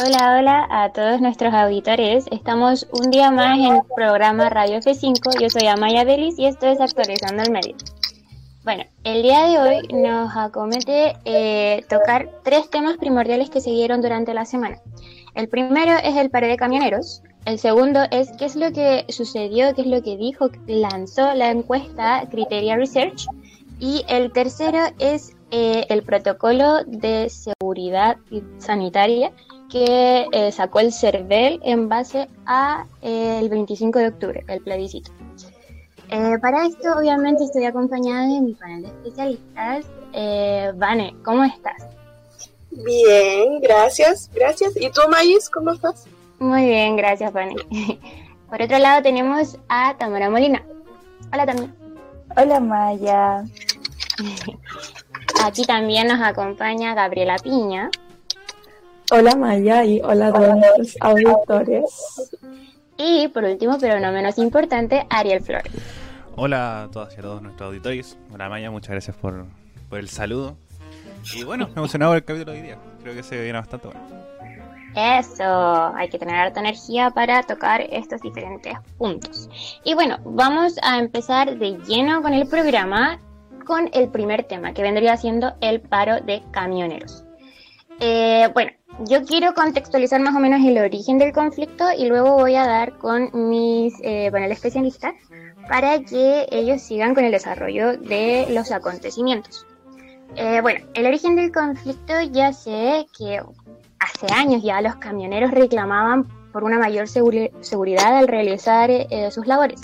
[0.00, 2.26] Hola, hola a todos nuestros auditores.
[2.30, 5.40] Estamos un día más en el programa Radio F5.
[5.40, 7.74] Yo soy Amaya Delis y esto es Actualizando el Medio.
[8.62, 14.00] Bueno, el día de hoy nos acomete eh, tocar tres temas primordiales que se dieron
[14.00, 14.78] durante la semana.
[15.34, 17.22] El primero es el paro de camioneros.
[17.44, 21.50] El segundo es qué es lo que sucedió, qué es lo que dijo, lanzó la
[21.50, 23.26] encuesta Criteria Research.
[23.80, 28.16] Y el tercero es eh, el protocolo de seguridad
[28.58, 29.32] sanitaria
[29.70, 35.10] que eh, sacó el CERVEL en base a eh, el 25 de octubre, el plebiscito.
[36.10, 39.86] Eh, para esto, obviamente, estoy acompañada de mi panel de especialistas.
[40.76, 41.86] Vane, ¿cómo estás?
[42.70, 44.74] Bien, gracias, gracias.
[44.76, 46.06] ¿Y tú, Mayis, cómo estás?
[46.38, 47.56] Muy bien, gracias, Vane.
[48.48, 50.62] Por otro lado, tenemos a Tamara Molina.
[51.32, 51.74] Hola, Tamara.
[52.36, 53.44] Hola, Maya.
[55.44, 57.90] Aquí también nos acompaña Gabriela Piña.
[59.10, 62.38] Hola Maya y hola a todos nuestros auditores.
[62.98, 65.72] Y por último, pero no menos importante, Ariel Flores.
[66.36, 68.18] Hola a todas y a todos nuestros auditores.
[68.30, 69.46] Hola Maya, muchas gracias por,
[69.92, 70.56] el saludo.
[71.34, 72.78] Y bueno, me emocionado el capítulo de hoy día.
[73.02, 74.00] Creo que se viene bastante bueno.
[74.94, 79.48] Eso, hay que tener harta energía para tocar estos diferentes puntos.
[79.84, 83.18] Y bueno, vamos a empezar de lleno con el programa
[83.64, 87.22] con el primer tema, que vendría siendo el paro de camioneros.
[88.00, 88.72] Eh, bueno,
[89.06, 92.98] yo quiero contextualizar más o menos el origen del conflicto y luego voy a dar
[92.98, 95.14] con mis eh, especialistas
[95.68, 99.66] para que ellos sigan con el desarrollo de los acontecimientos.
[100.34, 103.40] Eh, bueno, el origen del conflicto ya sé que
[104.00, 109.80] hace años ya los camioneros reclamaban por una mayor seguridad al realizar eh, sus labores.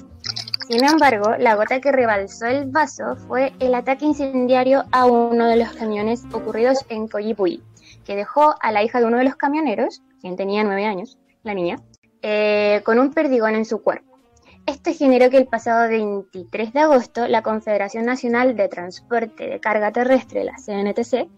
[0.68, 5.56] Sin embargo, la gota que rebalsó el vaso fue el ataque incendiario a uno de
[5.56, 7.62] los camiones ocurridos en Coyipulli
[8.04, 11.54] que dejó a la hija de uno de los camioneros, quien tenía nueve años, la
[11.54, 11.76] niña,
[12.22, 14.18] eh, con un perdigón en su cuerpo.
[14.66, 19.92] Esto generó que el pasado 23 de agosto la Confederación Nacional de Transporte de Carga
[19.92, 21.28] Terrestre, la CNTC,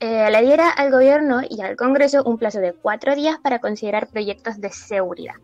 [0.00, 4.08] eh, le diera al gobierno y al Congreso un plazo de cuatro días para considerar
[4.08, 5.36] proyectos de seguridad.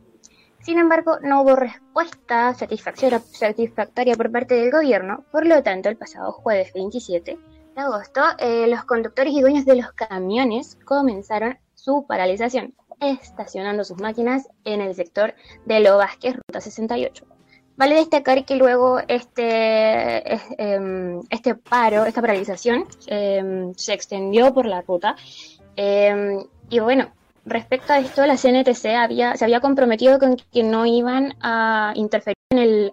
[0.61, 6.33] Sin embargo, no hubo respuesta satisfactoria por parte del gobierno, por lo tanto, el pasado
[6.33, 7.39] jueves 27,
[7.75, 13.99] de agosto, eh, los conductores y dueños de los camiones comenzaron su paralización, estacionando sus
[13.99, 15.35] máquinas en el sector
[15.65, 17.25] de Lo Vázquez, Ruta 68.
[17.77, 24.83] Vale destacar que luego este, em, este paro, esta paralización, em, se extendió por la
[24.83, 25.17] ruta.
[25.77, 27.11] Em, y bueno,
[27.47, 32.37] respecto a esto, la CNTC había, se había comprometido con que no iban a interferir
[32.51, 32.93] en el,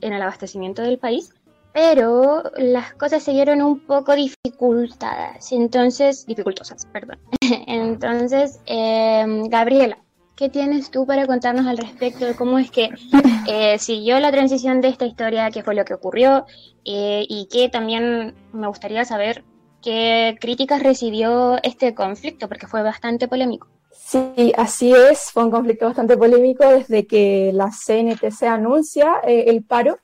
[0.00, 1.34] en el abastecimiento del país
[1.76, 7.18] pero las cosas se dieron un poco dificultadas, entonces, dificultosas, perdón.
[7.66, 9.98] entonces, em, Gabriela,
[10.36, 12.88] ¿qué tienes tú para contarnos al respecto de cómo es que
[13.46, 16.46] eh, siguió la transición de esta historia, qué fue lo que ocurrió
[16.86, 19.44] eh, y que también me gustaría saber
[19.82, 23.68] qué críticas recibió este conflicto, porque fue bastante polémico.
[23.92, 29.62] Sí, así es, fue un conflicto bastante polémico desde que la CNTC anuncia eh, el
[29.62, 29.98] paro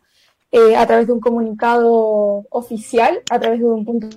[0.52, 4.08] eh, a través de un comunicado oficial, a través de un punto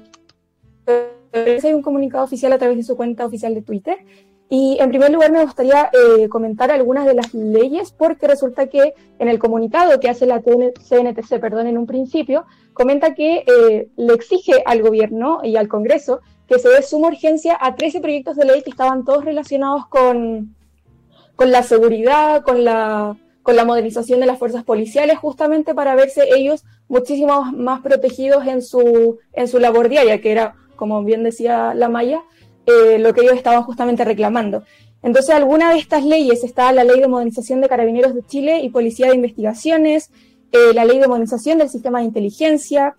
[1.36, 3.98] hay un comunicado oficial a través de su cuenta oficial de Twitter.
[4.48, 8.94] Y en primer lugar me gustaría eh, comentar algunas de las leyes porque resulta que
[9.18, 14.14] en el comunicado que hace la CNTC, perdón, en un principio, comenta que eh, le
[14.14, 18.46] exige al gobierno y al Congreso que se dé suma urgencia a 13 proyectos de
[18.46, 20.56] ley que estaban todos relacionados con,
[21.36, 26.24] con la seguridad, con la con la modernización de las fuerzas policiales, justamente para verse
[26.36, 31.76] ellos muchísimo más protegidos en su, en su labor diaria, que era, como bien decía
[31.76, 32.24] la Maya,
[32.66, 34.64] eh, lo que ellos estaban justamente reclamando.
[35.04, 38.70] Entonces, alguna de estas leyes está la Ley de Modernización de Carabineros de Chile y
[38.70, 40.10] Policía de Investigaciones,
[40.52, 42.96] eh, la Ley de Modernización del Sistema de Inteligencia,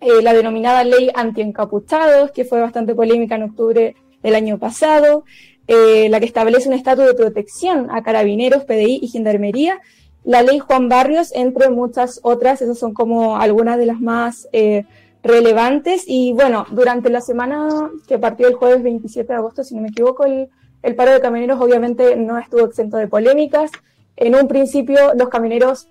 [0.00, 5.24] eh, la denominada Ley Antiencapuchados, que fue bastante polémica en octubre del año pasado,
[5.66, 9.80] eh, la que establece un estatus de protección a carabineros, PDI y gendarmería,
[10.22, 14.84] la ley Juan Barrios, entre muchas otras, esas son como algunas de las más eh,
[15.22, 16.04] relevantes.
[16.06, 19.88] Y bueno, durante la semana que partió el jueves 27 de agosto, si no me
[19.88, 20.48] equivoco, el,
[20.96, 23.70] paro de camioneros obviamente no estuvo exento de polémicas.
[24.16, 25.88] En un principio, los camioneros,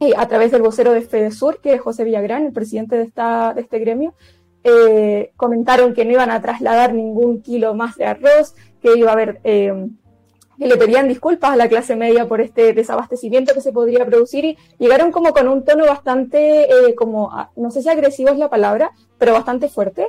[0.00, 3.10] eh, a través del vocero de FEDESUR, que es José Villagrán, el presidente de
[3.56, 4.14] este gremio,
[5.36, 9.40] comentaron que no iban a trasladar ningún kilo más de arroz, que iba a haber,
[9.44, 9.88] eh,
[10.58, 14.44] que le pedían disculpas a la clase media por este desabastecimiento que se podría producir
[14.44, 18.50] y llegaron como con un tono bastante, eh, como, no sé si agresivo es la
[18.50, 20.08] palabra, pero bastante fuerte.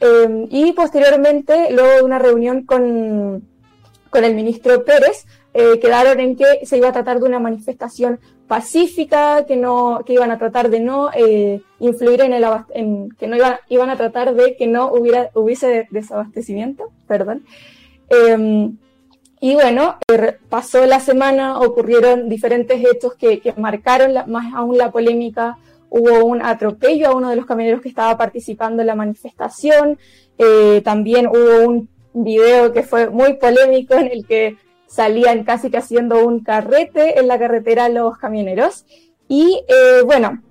[0.00, 3.46] Eh, y posteriormente, luego de una reunión con,
[4.08, 8.20] con el ministro Pérez, eh, quedaron en que se iba a tratar de una manifestación
[8.46, 13.26] pacífica, que no, que iban a tratar de no eh, influir en el en, que
[13.26, 17.44] no iban, iban a tratar de que no hubiera, hubiese desabastecimiento, perdón.
[18.10, 18.76] Em,
[19.40, 25.56] y bueno, er, pasó la semana, ocurrieron diferentes hechos que, marcaron más aún la polémica.
[25.88, 29.98] Hubo un atropello a uno de los camioneros que estaba participando en la manifestación.
[30.38, 35.78] Eh, también hubo un video que fue muy polémico en el que salían casi que
[35.78, 38.84] haciendo un carrete en la carretera los camioneros.
[39.28, 40.42] Y eh, bueno,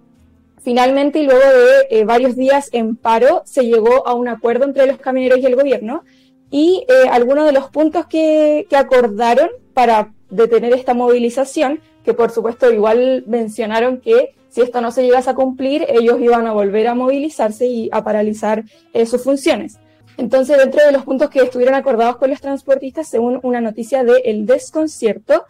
[0.62, 4.88] finalmente y luego de eh, varios días en paro se llegó a un acuerdo entre
[4.88, 6.04] los camioneros y el gobierno
[6.52, 12.32] y eh, algunos de los puntos que, que, acordaron para detener esta movilización, que por
[12.32, 16.88] supuesto igual mencionaron que si esto no se llegase a cumplir, ellos iban a volver
[16.88, 18.64] a movilizarse y a paralizar
[19.06, 19.78] sus funciones.
[20.20, 24.18] Entonces, dentro de los puntos que estuvieron acordados con los transportistas, según una noticia de
[24.26, 25.46] El Desconcierto,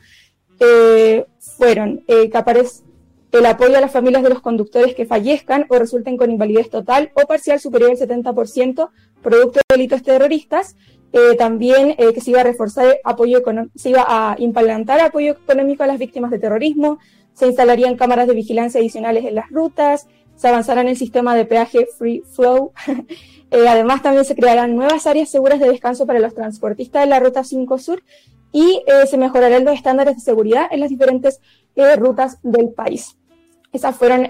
[0.59, 2.37] eh, fueron eh, que
[3.31, 7.11] el apoyo a las familias de los conductores que fallezcan o resulten con invalidez total
[7.13, 8.89] o parcial superior al 70%,
[9.21, 10.75] producto de delitos terroristas.
[11.11, 13.41] Eh, también que se iba a reforzar apoyo
[13.75, 16.99] se iba a implantar apoyo económico a las víctimas de terrorismo,
[17.33, 21.45] se instalarían cámaras de vigilancia adicionales en las rutas, se avanzará en el sistema de
[21.45, 22.73] peaje free flow,
[23.51, 27.19] Eh, además, también se crearán nuevas áreas seguras de descanso para los transportistas de la
[27.19, 28.03] Ruta 5 Sur
[28.51, 31.39] y eh, se mejorarán los estándares de seguridad en las diferentes
[31.75, 33.17] eh, rutas del país.
[33.71, 34.27] Esos fueron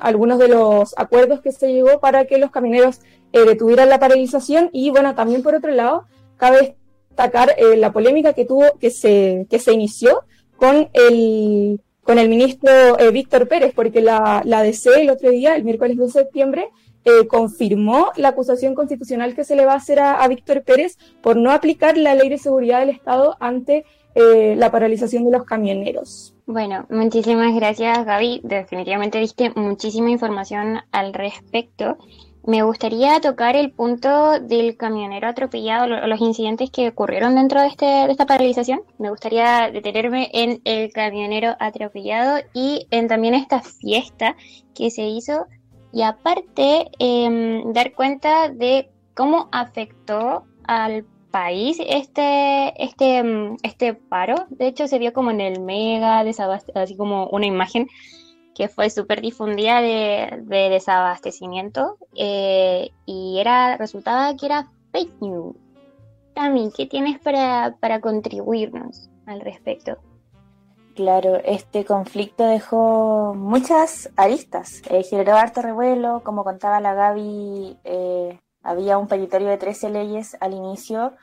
[0.00, 3.00] algunos de los acuerdos que se llegó para que los camioneros
[3.32, 4.68] detuvieran la paralización.
[4.72, 6.04] Y, bueno, también por otro lado,
[6.36, 6.76] cabe
[7.08, 10.24] destacar la polémica que tuvo, que se, que se inició
[10.56, 12.70] con el, con el ministro
[13.12, 16.68] Víctor Pérez, porque la, la DC el otro día, el miércoles 2 de septiembre,
[17.06, 21.36] eh, confirmó la acusación constitucional que se le va a hacer a, Víctor Pérez por
[21.36, 26.34] no aplicar la ley de seguridad del Estado ante eh, la paralización de los camioneros.
[26.46, 28.40] Bueno, muchísimas gracias Gaby.
[28.44, 31.96] Definitivamente diste muchísima información al respecto.
[32.46, 37.86] Me gustaría tocar el punto del camionero atropellado, los incidentes que ocurrieron dentro de, este,
[37.86, 38.82] de esta paralización.
[38.98, 44.36] Me gustaría detenerme en el camionero atropellado y en también esta fiesta
[44.74, 45.46] que se hizo
[45.90, 54.46] y aparte em, dar cuenta de cómo afectó al país este, este, em, este paro.
[54.50, 57.88] De hecho, se vio como en el Mega, así como una imagen
[58.54, 65.56] que fue súper difundida de, desabastecimiento eh, y era resultaba que era fake news.
[66.76, 69.98] ¿qué tienes para, para contribuirnos al respecto?
[70.94, 78.38] Claro, este conflicto dejó muchas aristas, eh, generó harto revuelo, como contaba la Gaby, eh,
[78.64, 81.14] había un petitorio de 13 leyes al inicio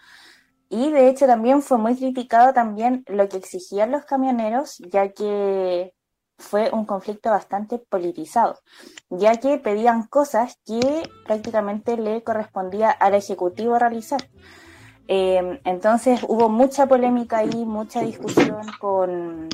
[0.69, 5.93] y de hecho también fue muy criticado también lo que exigían los camioneros, ya que
[6.38, 8.59] fue un conflicto bastante politizado,
[9.09, 14.21] ya que pedían cosas que prácticamente le correspondía al Ejecutivo realizar.
[15.07, 19.49] Em, entonces hubo mucha polémica ahí, mucha discusión con,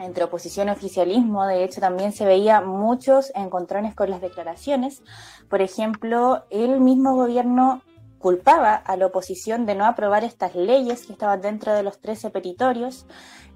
[0.00, 1.46] entre oposición y oficialismo.
[1.46, 5.02] De hecho, también se veía muchos encontrones con las declaraciones.
[5.48, 7.82] Por ejemplo, el mismo gobierno
[8.18, 12.30] culpaba a la oposición de no aprobar estas leyes que estaban dentro de los 13
[12.30, 13.06] petitorios.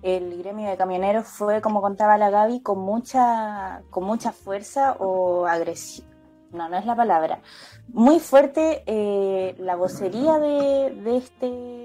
[0.02, 5.46] El gremio de camioneros fue, como contaba la Gaby, con mucha, con mucha fuerza o
[5.46, 6.08] agresión.
[6.52, 7.40] No, no es la palabra
[7.88, 11.83] muy fuerte eh, la vocería de, de, este,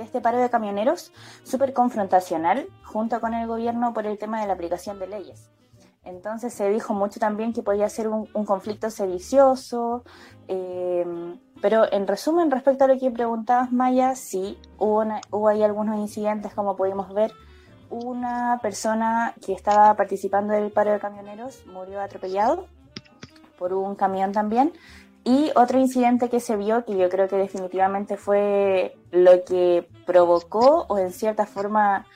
[0.00, 4.46] de este paro de camioneros, súper confrontacional junto con el gobierno por el tema de
[4.46, 5.50] la aplicación de leyes.
[6.02, 10.02] Entonces se dijo mucho también que podía ser un, conflicto sedicioso,
[10.48, 11.04] eh,
[11.60, 16.54] pero en resumen, respecto a lo que preguntabas, Maya, sí, hubo, hubo ahí algunos incidentes,
[16.54, 17.32] como pudimos ver.
[17.90, 22.68] Una persona que estaba participando del paro de camioneros murió atropellado
[23.58, 24.72] por un camión también.
[25.24, 30.86] Y otro incidente que se vio, que yo creo que definitivamente fue lo que provocó
[30.88, 32.06] o en cierta forma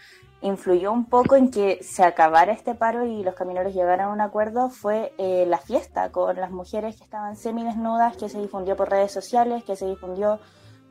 [0.41, 4.21] influyó un poco en que se acabara este paro y los camioneros llegaran a un
[4.21, 8.91] acuerdo, fue eh, la fiesta con las mujeres que estaban semidesnudas, que se difundió por
[8.91, 10.39] redes sociales, que se difundió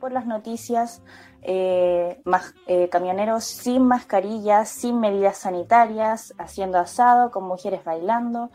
[0.00, 1.02] por las noticias,
[1.42, 2.20] eh,
[2.66, 8.50] eh, camioneros sin mascarillas, sin medidas sanitarias, haciendo asado, con mujeres bailando.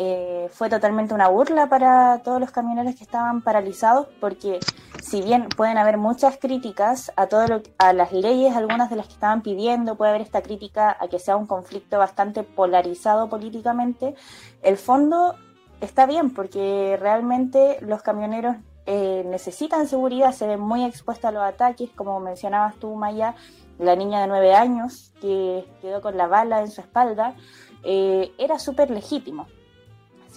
[0.00, 4.60] Eh, fue totalmente una burla para todos los camioneros que estaban paralizados, porque
[5.02, 9.08] si bien pueden haber muchas críticas a todo lo, a las leyes, algunas de las
[9.08, 14.14] que estaban pidiendo, puede haber esta crítica a que sea un conflicto bastante polarizado políticamente,
[14.62, 15.34] el fondo
[15.80, 18.54] está bien, porque realmente los camioneros
[18.86, 23.34] eh, necesitan seguridad, se ven muy expuestos a los ataques, como mencionabas tú, Maya,
[23.80, 27.34] la niña de nueve años que quedó con la bala en su espalda,
[27.82, 29.48] eh, era súper legítimo.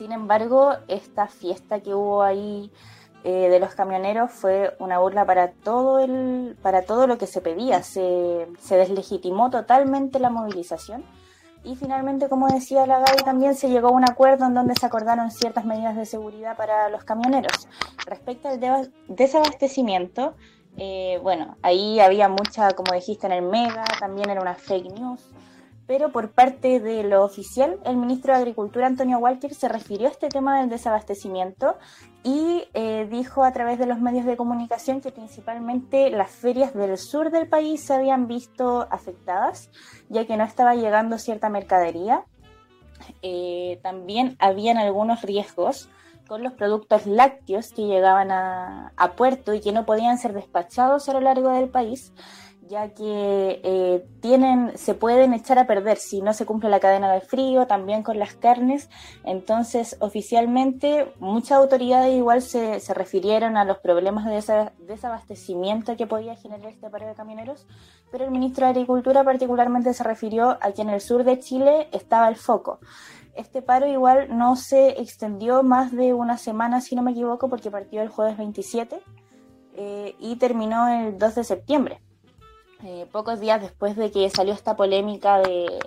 [0.01, 2.71] Sin embargo, esta fiesta que hubo ahí
[3.23, 7.39] eh, de los camioneros fue una burla para todo el, para todo lo que se
[7.39, 7.83] pedía.
[7.83, 11.03] Se, se deslegitimó totalmente la movilización.
[11.63, 14.87] Y finalmente, como decía la Gaby, también se llegó a un acuerdo en donde se
[14.87, 17.67] acordaron ciertas medidas de seguridad para los camioneros.
[18.07, 20.33] Respecto al desabastecimiento,
[20.77, 25.29] eh, bueno, ahí había mucha, como dijiste en el Mega, también era una fake news
[25.91, 30.11] pero por parte de lo oficial, el ministro de Agricultura, Antonio Walker, se refirió a
[30.11, 31.75] este tema del desabastecimiento
[32.23, 36.97] y eh, dijo a través de los medios de comunicación que principalmente las ferias del
[36.97, 39.69] sur del país se habían visto afectadas,
[40.07, 42.23] ya que no estaba llegando cierta mercadería.
[43.21, 45.89] Eh, también habían algunos riesgos
[46.25, 51.09] con los productos lácteos que llegaban a, a puerto y que no podían ser despachados
[51.09, 52.13] a lo largo del país
[52.71, 57.11] ya que eh, tienen, se pueden echar a perder si no se cumple la cadena
[57.11, 58.89] de frío, también con las carnes.
[59.25, 66.37] Entonces, oficialmente, muchas autoridades igual se, se refirieron a los problemas de desabastecimiento que podía
[66.37, 67.67] generar este paro de camioneros,
[68.09, 71.89] pero el ministro de Agricultura particularmente se refirió a que en el sur de Chile
[71.91, 72.79] estaba el foco.
[73.35, 77.69] Este paro igual no se extendió más de una semana, si no me equivoco, porque
[77.69, 78.97] partió el jueves 27
[79.75, 82.01] eh, y terminó el 2 de septiembre.
[82.83, 85.79] Eh, pocos días después de que salió esta polémica de,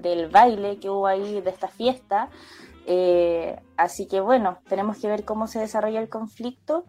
[0.00, 2.28] del baile que hubo ahí, de esta fiesta.
[2.86, 6.84] Eh, así que bueno, tenemos que ver cómo se desarrolla el conflicto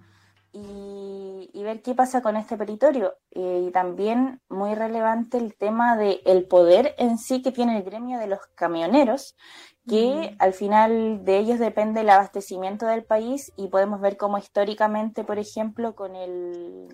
[0.52, 3.16] y, ver qué pasa con este territorio.
[3.32, 7.84] Eh, y también muy relevante el tema del el poder en sí que tiene el
[7.84, 9.36] gremio de los camioneros,
[9.88, 15.24] que al final de ellos depende el abastecimiento del país y podemos ver cómo históricamente,
[15.24, 16.88] por ejemplo, con el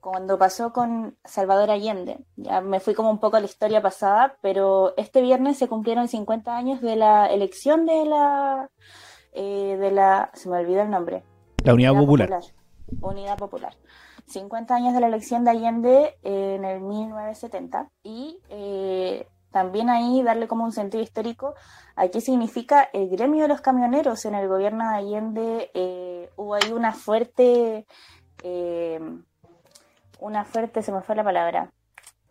[0.00, 2.24] cuando pasó con Salvador Allende.
[2.36, 6.08] Ya me fui como un poco a la historia pasada, pero este viernes se cumplieron
[6.08, 8.70] 50 años de la elección de la...
[9.32, 11.22] Eh, de la se me olvidó el nombre.
[11.62, 12.40] La Unidad, Popular.
[13.00, 13.76] Unidad Popular.
[14.26, 20.48] 50 años de la elección de Allende en el 1970 y eh, también ahí darle
[20.48, 21.54] como un sentido histórico
[21.96, 25.70] a qué significa el gremio de los camioneros en el gobierno de Allende.
[25.74, 27.86] Eh, hubo ahí una fuerte
[30.20, 31.72] una fuerte, se me fue la palabra,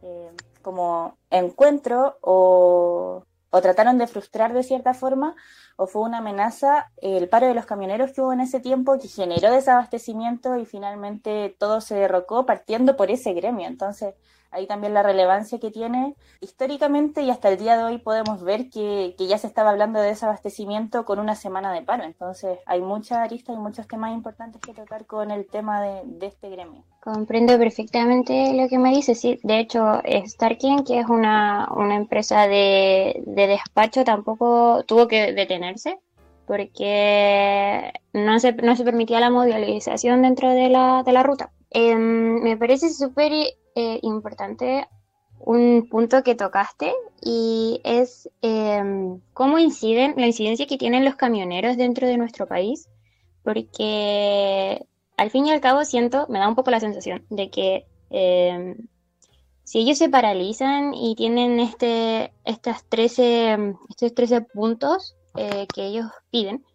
[0.02, 0.32] eh,
[0.62, 5.36] como encuentro o, o, trataron de frustrar de cierta forma
[5.76, 9.08] o fue una amenaza el paro de los camioneros que hubo en ese tiempo que
[9.08, 13.68] generó desabastecimiento y finalmente todo se derrocó partiendo por ese gremio.
[13.68, 14.16] Entonces,
[14.52, 18.70] ahí también la relevancia que tiene históricamente y hasta el día de hoy podemos ver
[18.70, 22.04] que, ya se estaba hablando de desabastecimiento con una semana de paro.
[22.04, 26.50] Entonces hay muchas aristas y muchos temas importantes que tocar con el tema de, este
[26.50, 26.84] gremio.
[27.02, 29.20] Comprendo perfectamente lo que me dices.
[29.20, 36.00] Sí, de hecho, Starkin, que es una, empresa de, despacho, tampoco tuvo que detenerse
[36.46, 41.52] porque no se, no se permitía la movilización dentro de la, de la ruta.
[41.72, 44.88] Em, me parece súper eh, importante
[45.40, 51.78] un punto que tocaste y es em, cómo inciden, la incidencia que tienen los camioneros
[51.78, 52.90] dentro de nuestro país,
[53.44, 54.86] porque
[55.18, 58.76] al fin y al cabo siento, me da un poco la sensación de que em,
[59.64, 66.08] si ellos se paralizan y tienen este, estas 13, estos 13 puntos eh, que ellos
[66.32, 66.66] piden,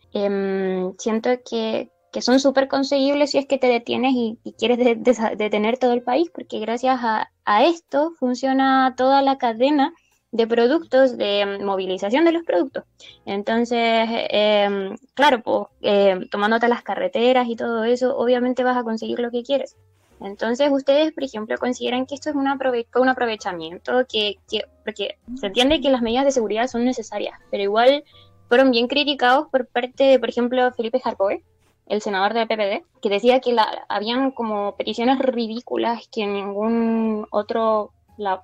[0.99, 5.93] siento que, que son súper conseguibles si es que te detienes y, quieres detener todo
[5.93, 7.29] el país, porque gracias a,
[7.65, 9.93] esto funciona toda la cadena
[10.31, 12.85] de productos, de movilización de los productos.
[13.27, 19.19] Entonces, em, claro, pues, em, tomándote las carreteras y todo eso, obviamente vas a conseguir
[19.19, 19.77] lo que quieres.
[20.21, 25.81] Entonces, ustedes, por ejemplo, consideran que esto es un, aprovechamiento, que, que, porque se entiende
[25.81, 28.05] que las medidas de seguridad son necesarias, pero igual
[28.49, 31.43] fueron bien criticados por parte de, por ejemplo, Felipe Harbour,
[31.87, 37.93] el senador del PPD, que decía que la, habían como peticiones ridículas que ningún otro
[38.17, 38.43] la,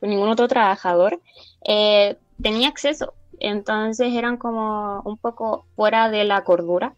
[0.00, 1.20] ningún otro trabajador
[1.66, 3.14] eh, tenía acceso.
[3.38, 6.94] Entonces eran como un poco fuera de la cordura.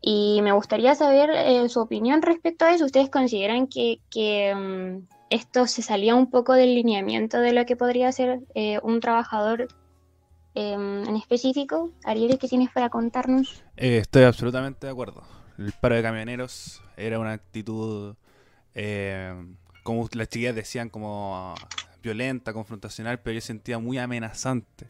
[0.00, 2.84] Y me gustaría saber eh, su opinión respecto a eso.
[2.84, 7.76] ¿Ustedes consideran que, que mm, esto se salía un poco del lineamiento de lo que
[7.76, 9.68] podría ser eh, un trabajador
[10.58, 11.92] Em, en específico.
[12.02, 13.62] Ariel, ¿qué tienes para contarnos?
[13.76, 15.22] Eh, estoy absolutamente de acuerdo.
[15.58, 18.14] El paro de camioneros era una actitud,
[18.74, 19.34] eh,
[19.82, 21.54] como las chiquillas decían, como
[22.02, 24.86] violenta, confrontacional, pero yo sentía muy amenazante.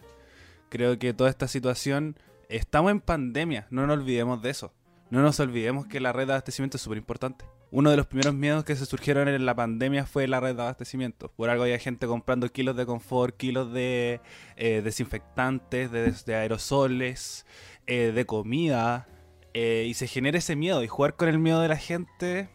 [0.68, 2.16] Creo que toda esta situación,
[2.48, 4.72] estamos en pandemia, no nos olvidemos de eso.
[5.10, 7.44] no nos olvidemos que la red de abastecimiento es súper importante.
[7.76, 10.62] Uno de los primeros miedos que se surgieron en la pandemia fue la red de
[10.62, 11.30] abastecimiento.
[11.36, 14.22] Por algo había gente comprando kilos de confort, kilos de
[14.56, 17.44] eh, desinfectantes, de, aerosoles,
[17.86, 19.06] eh, de comida.
[19.52, 20.82] Eh, y se genera ese miedo.
[20.82, 22.48] Y jugar con el miedo de la gente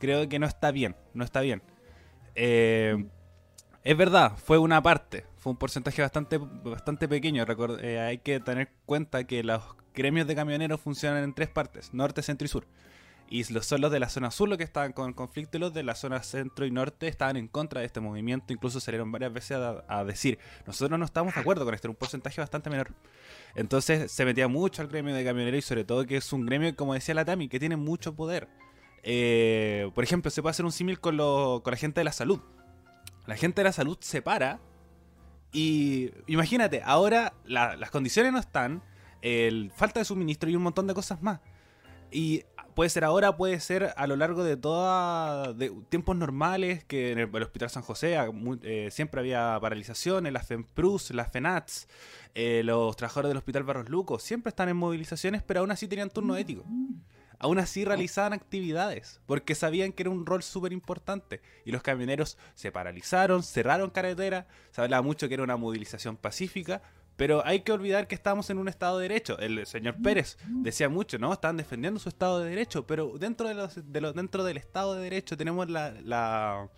[0.00, 0.96] creo que no está bien.
[1.14, 1.62] No está bien.
[2.34, 5.24] es verdad, fue una parte.
[5.38, 7.46] Fue un porcentaje bastante, bastante pequeño.
[8.02, 9.62] hay que tener cuenta que los
[9.94, 11.94] gremios de camioneros funcionan en tres partes.
[11.94, 12.66] Norte, centro y sur.
[13.30, 15.84] Y son los de la zona sur los que estaban con conflicto y los de
[15.84, 18.52] la zona centro y norte estaban en contra de este movimiento.
[18.52, 21.96] Incluso salieron varias veces a, decir, nosotros no estamos de acuerdo con esto, era un
[21.96, 22.92] porcentaje bastante menor.
[23.54, 26.74] Entonces se metía mucho al gremio de camioneros y sobre todo que es un gremio,
[26.74, 28.48] como decía la Tami, que tiene mucho poder.
[29.04, 32.40] Eh, por ejemplo, se puede hacer un símil con, con la gente de la salud.
[33.26, 34.58] La gente de la salud se para
[35.52, 38.82] y imagínate, ahora las condiciones no están,
[39.22, 41.40] el, falta de suministro y un montón de cosas más.
[42.10, 42.44] Y
[42.74, 45.56] puede ser ahora, puede ser a lo largo de todos
[45.88, 48.16] tiempos normales, que en el, Hospital San José
[48.62, 51.88] eh, siempre había paralizaciones, las FEMPRUS, las FENATS,
[52.34, 56.10] eh, los trabajadores del Hospital Barros Luco, siempre están en movilizaciones, pero aún así tenían
[56.10, 56.64] turno ético.
[57.42, 61.40] Aún así realizaban actividades, porque sabían que era un rol súper importante.
[61.64, 66.82] Y los camioneros se paralizaron, cerraron carretera, se hablaba mucho que era una movilización pacífica,
[67.20, 69.38] pero hay que olvidar que estamos en un Estado de Derecho.
[69.40, 71.30] El señor Pérez decía mucho, ¿no?
[71.34, 73.74] Estaban defendiendo su Estado de Derecho, pero dentro, de los,
[74.14, 76.70] dentro del Estado de Derecho tenemos la,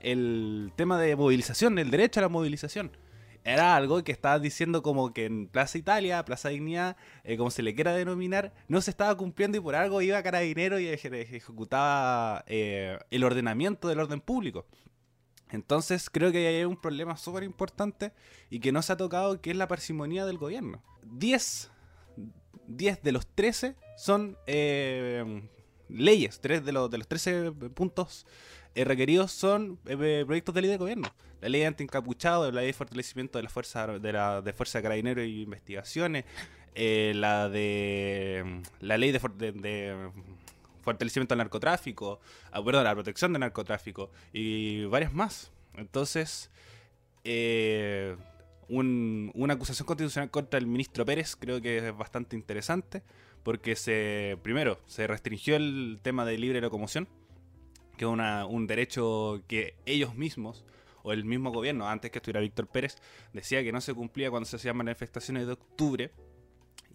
[0.00, 2.90] el tema de movilización, el derecho a la movilización.
[3.44, 7.62] Era algo que estaba diciendo como que en Plaza Italia, Plaza Dignidad, eh, como se
[7.62, 12.42] le quiera denominar, no se estaba cumpliendo y por algo iba a carabinero y ejecutaba
[12.48, 14.66] eh, el ordenamiento del orden público.
[15.50, 18.12] Entonces creo que hay un problema súper importante
[18.50, 20.82] y que no se ha tocado, que es la parsimonía del gobierno.
[21.02, 21.70] 10,
[22.66, 25.48] de los 13 son eh,
[25.88, 28.26] leyes, 3 de los, de los 13 puntos
[28.74, 31.08] eh, requeridos son eh, proyectos de ley de gobierno.
[31.40, 34.78] La ley de antiencapuchado, la ley de fortalecimiento de la fuerza de la de fuerza
[34.78, 36.24] de carabineros y investigaciones,
[36.74, 40.10] la de la ley de
[40.86, 42.20] fortalecimiento al narcotráfico,
[42.52, 45.50] a, perdón, la protección del narcotráfico y varias más.
[45.74, 46.50] Entonces,
[47.24, 48.16] eh,
[48.68, 53.02] una acusación constitucional contra el ministro Pérez creo que es bastante interesante
[53.42, 57.08] porque se primero se restringió el tema de libre locomoción,
[57.96, 60.64] que es un derecho que ellos mismos
[61.02, 62.96] o el mismo gobierno, antes que estuviera Víctor Pérez,
[63.32, 66.10] decía que no se cumplía cuando se hacían manifestaciones de octubre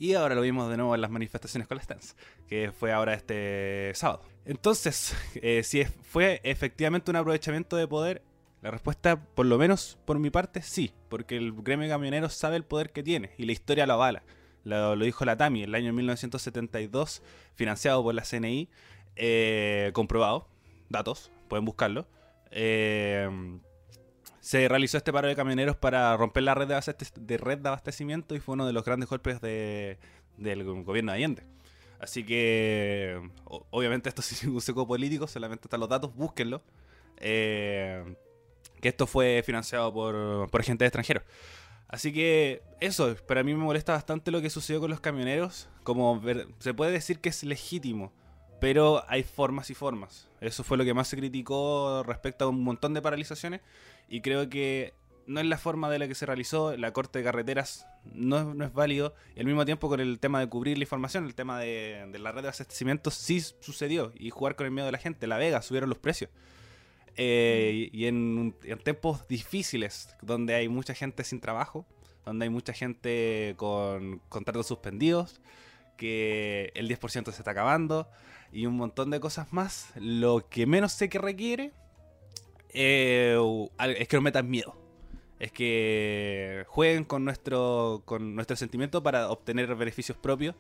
[0.02, 2.16] y ahora lo vimos de nuevo en las manifestaciones con la Stance,
[2.48, 4.24] que fue ahora este sábado.
[4.46, 8.24] Entonces, eh, si fue efectivamente un aprovechamiento de poder,
[8.64, 12.56] la respuesta, por lo menos por mi parte, sí, porque el gremio de camioneros sabe
[12.56, 14.24] el poder que tiene y la historia lo avala.
[14.64, 17.22] Lo, dijo la TAMI, el año 1972,
[17.54, 18.70] financiado por la CNI,
[19.16, 20.48] eh, comprobado,
[20.90, 22.08] datos, pueden buscarlo.
[22.50, 23.30] Eh,
[24.42, 28.40] se realizó este paro de camioneros para romper la red de, red de abastecimiento y
[28.40, 31.44] fue uno de los grandes golpes del gobierno de Allende.
[32.00, 36.64] Así que, obviamente, esto es un seco político, solamente están los datos, búsquenlo.
[37.18, 38.16] Eh,
[38.82, 41.24] que esto fue financiado por, por gente extranjeros.
[41.88, 45.70] Así que eso, para mí me molesta bastante lo que sucedió con los camioneros.
[45.84, 46.20] Como
[46.58, 48.12] se puede decir que es legítimo,
[48.62, 50.30] pero hay formas y formas.
[50.40, 53.62] Eso fue lo que más se criticó respecto a un montón de paralizaciones
[54.08, 54.94] y creo que
[55.26, 58.64] no es la forma de la que se realizó, la corte de carreteras no, no
[58.64, 61.60] es válido, y al mismo tiempo con el tema de cubrir la información, el tema
[61.60, 65.28] de, la red de abastecimiento sí sucedió, y jugar con el miedo de la gente,
[65.28, 66.30] La Vega subieron los precios.
[67.16, 71.86] Eh, y en, tiempos difíciles, donde hay mucha gente sin trabajo,
[72.26, 75.40] donde hay mucha gente con contratos suspendidos,
[75.98, 78.10] que el 10% se está acabando,
[78.52, 81.72] y un montón de cosas más, lo que menos sé que requiere
[82.70, 83.38] eh,
[83.98, 84.76] es que nos metan miedo.
[85.40, 90.56] Es que jueguen con nuestro, con nuestro sentimiento para obtener beneficios propios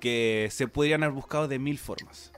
[0.00, 2.32] que se podrían haber buscado de mil formas.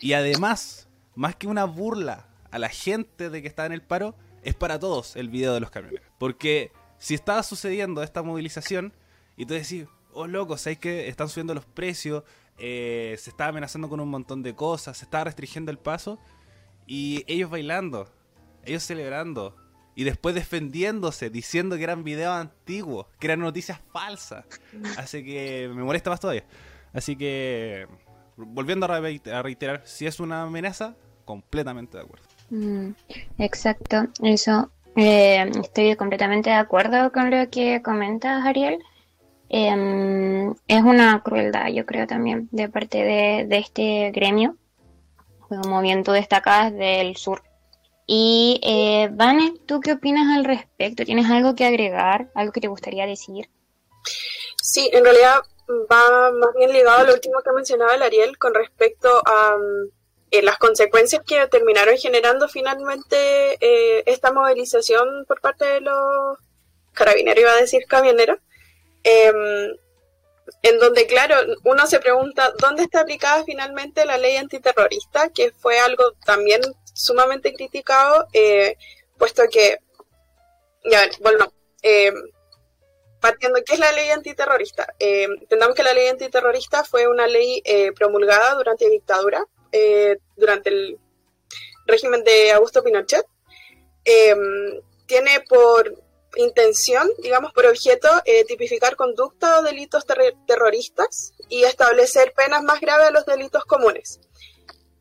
[0.00, 4.14] Y además, más que una burla a la gente de que está en el paro,
[4.42, 6.00] es para todos el video de los camiones.
[6.18, 8.92] Porque si estaba sucediendo esta movilización
[9.36, 12.22] y tú decís, oh loco, ¿sabéis que están subiendo los precios?
[12.58, 16.18] Eh, se está amenazando con un montón de cosas, se está restringiendo el paso
[16.86, 18.08] y ellos bailando
[18.66, 19.56] ellos celebrando
[19.94, 24.44] y después defendiéndose, diciendo que eran videos antiguos, que eran noticias falsas.
[24.98, 26.44] Así que me molesta más todavía.
[26.92, 27.86] Así que,
[28.36, 32.26] volviendo a reiterar, si es una amenaza, completamente de acuerdo.
[32.50, 32.90] Mm,
[33.38, 34.70] exacto, eso.
[34.96, 38.78] Eh, estoy completamente de acuerdo con lo que comentas, Ariel.
[39.48, 44.56] Em, es una crueldad, yo creo también, de parte de, de este gremio,
[45.48, 47.42] un movimiento destacado del sur.
[48.06, 51.04] Y, eh, Vane, ¿tú qué opinas al respecto?
[51.04, 52.30] ¿Tienes algo que agregar?
[52.34, 53.48] ¿Algo que te gustaría decir?
[54.62, 58.54] Sí, en realidad va más bien ligado a lo último que mencionaba el Ariel con
[58.54, 59.90] respecto a mm,
[60.30, 63.16] eh, las consecuencias que terminaron generando finalmente
[63.60, 66.38] eh, esta movilización por parte de los
[66.92, 68.38] carabineros, iba a decir camioneros,
[69.06, 69.76] em,
[70.62, 75.78] en donde, claro, uno se pregunta dónde está aplicada finalmente la ley antiterrorista, que fue
[75.78, 76.60] algo también
[76.92, 78.76] sumamente criticado, eh,
[79.16, 79.78] puesto que,
[80.84, 82.12] ya, bueno, eh,
[83.20, 84.94] partiendo, ¿qué es la ley antiterrorista?
[84.98, 90.18] Eh, entendamos que la ley antiterrorista fue una ley eh, promulgada durante la dictadura, eh,
[90.36, 90.98] durante el
[91.86, 93.24] régimen de Augusto Pinochet.
[95.06, 96.05] tiene por
[96.36, 98.08] intención, digamos, por objeto,
[98.46, 100.04] tipificar conducta o delitos
[100.46, 104.20] terroristas y establecer penas más graves a los delitos comunes.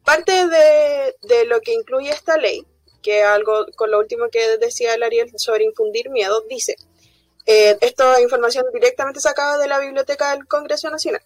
[0.04, 2.66] Parte de, de lo que incluye esta ley,
[3.02, 6.76] que algo con lo último que decía el Ariel sobre infundir miedo, dice,
[7.46, 11.22] eh, esta información directamente sacada de la Biblioteca del Congreso Nacional.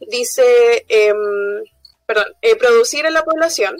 [0.00, 1.62] Dice, em,
[2.06, 3.76] perdón, eh, producir en la población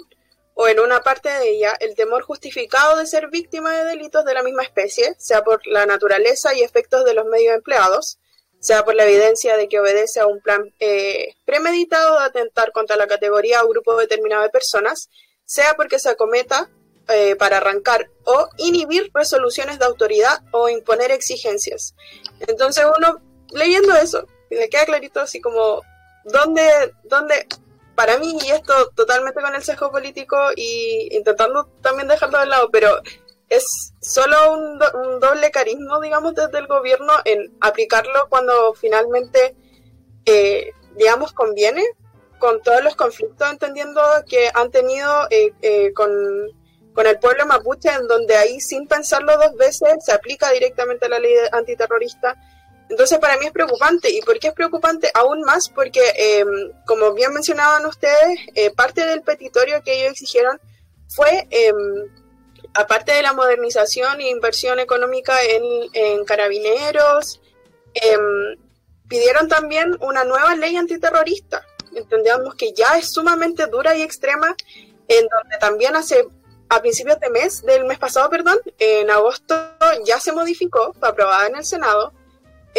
[0.61, 4.33] o en una parte de ella el temor justificado de ser víctima de delitos de
[4.33, 8.19] la misma especie, sea por la naturaleza y efectos de los medios empleados,
[8.59, 12.97] sea por la evidencia de que obedece a un plan eh, premeditado de atentar contra
[12.97, 15.09] la categoría o grupo determinado de personas,
[15.45, 16.69] sea porque se acometa
[17.07, 21.95] eh, para arrancar o inhibir resoluciones de autoridad o imponer exigencias.
[22.41, 25.83] Entonces uno leyendo eso, le queda clarito así como,
[26.25, 27.47] ¿dónde, dónde,
[27.99, 32.69] para mí, y esto totalmente con el sesgo político y intentando también dejarlo de lado,
[32.71, 32.87] pero
[33.49, 33.65] es
[33.99, 34.79] solo un,
[35.19, 39.53] doble carisma, digamos, desde el gobierno en aplicarlo cuando finalmente,
[40.25, 41.83] eh, digamos, conviene
[42.37, 46.09] con todos los conflictos, entendiendo que han tenido eh, con
[46.93, 51.19] con el pueblo mapuche, en donde ahí sin pensarlo dos veces se aplica directamente la
[51.19, 52.35] ley antiterrorista.
[52.89, 54.09] Entonces para mí es preocupante.
[54.11, 55.11] ¿Y por qué es preocupante?
[55.13, 60.59] Aún más porque, em, como bien mencionaban ustedes, eh, parte del petitorio que ellos exigieron
[61.07, 61.75] fue, em,
[62.73, 67.41] aparte de la modernización e inversión económica en, carabineros,
[69.07, 71.65] pidieron también una nueva ley antiterrorista.
[71.95, 74.55] Entendemos que ya es sumamente dura y extrema,
[75.07, 76.27] en donde también hace
[76.69, 79.55] a principios de mes, del mes pasado, perdón, en agosto
[80.05, 82.13] ya se modificó, fue aprobada en el Senado,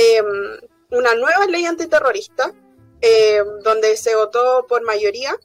[0.00, 0.60] em,
[0.90, 2.52] una nueva ley antiterrorista,
[3.00, 5.36] em, donde se votó por mayoría,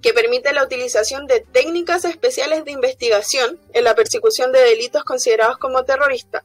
[0.00, 5.58] que permite la utilización de técnicas especiales de investigación en la persecución de delitos considerados
[5.58, 6.44] como terroristas.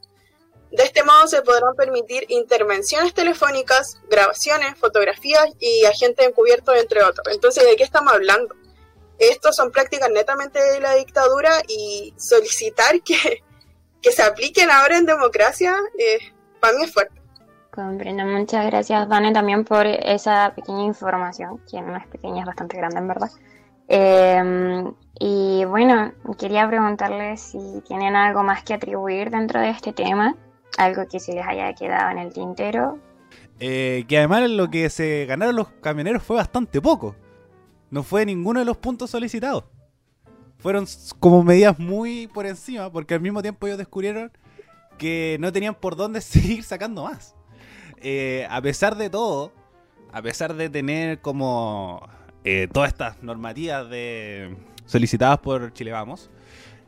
[0.70, 7.34] De este modo se podrán permitir intervenciones telefónicas, grabaciones, fotografías y agentes encubiertos, entre otros.
[7.34, 8.54] Entonces, ¿de qué estamos hablando?
[9.18, 13.42] Estos son prácticas netamente de la dictadura y solicitar que,
[14.10, 16.18] se apliquen ahora en democracia, eh,
[16.60, 17.17] para mí es fuerte.
[17.70, 22.76] Comprendo, muchas gracias, Vane, también por esa pequeña información, que no es pequeña, es bastante
[22.76, 23.30] grande en verdad.
[23.86, 30.34] Em, y bueno, quería preguntarles si tienen algo más que atribuir dentro de este tema,
[30.76, 32.98] algo que se les haya quedado en el tintero.
[33.60, 37.14] Eh, que además lo que se ganaron los camioneros fue bastante poco
[37.90, 39.64] no fue ninguno de los puntos solicitados.
[40.58, 40.86] Fueron
[41.20, 44.32] como medidas muy por encima, porque al mismo tiempo ellos descubrieron
[44.98, 47.34] que no tenían por dónde seguir sacando más.
[48.02, 49.52] Eh, a pesar de todo,
[50.12, 52.08] a pesar de tener como
[52.44, 54.56] eh, todas estas normativas de
[54.86, 56.30] solicitadas por Chile Vamos,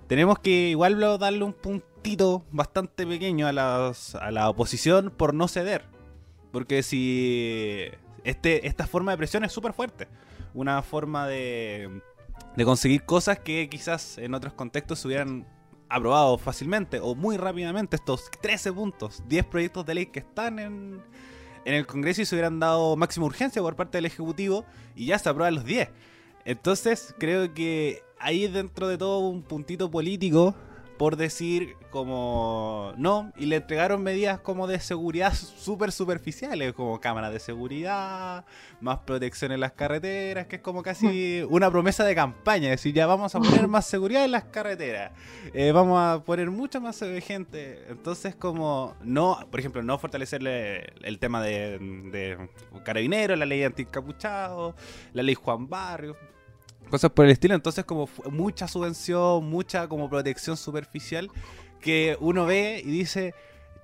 [0.06, 5.84] tenemos que igual darle un puntito bastante pequeño a, a la oposición por no ceder.
[6.52, 7.86] Porque si
[8.24, 10.08] este, esta forma de presión es súper fuerte
[10.54, 12.02] una forma de,
[12.56, 15.46] de conseguir cosas que quizás en otros contextos se hubieran
[15.90, 21.02] aprobado fácilmente o muy rápidamente estos 13 puntos, 10 proyectos de ley que están en,
[21.64, 25.18] en el Congreso y se hubieran dado máxima urgencia por parte del Ejecutivo y ya
[25.18, 25.90] se aprueban los 10.
[26.44, 30.54] Entonces creo que ahí dentro de todo un puntito político
[31.00, 37.32] por decir como no, y le entregaron medidas como de seguridad súper superficiales, como cámaras
[37.32, 38.44] de seguridad,
[38.82, 42.92] más protección en las carreteras, que es como casi una promesa de campaña, es decir,
[42.92, 45.12] ya vamos a poner más seguridad en las carreteras,
[45.54, 51.18] eh, vamos a poner mucha más gente, entonces como no, por ejemplo, no fortalecerle el
[51.18, 51.78] tema de,
[52.12, 52.50] de
[52.84, 54.76] carabineros, la ley anticapuchado,
[55.14, 56.14] la ley Juan Barrio,
[56.90, 57.54] cosas por el estilo.
[57.54, 61.30] Entonces, como mucha subvención, mucha como protección superficial
[61.80, 63.34] que uno ve y dice,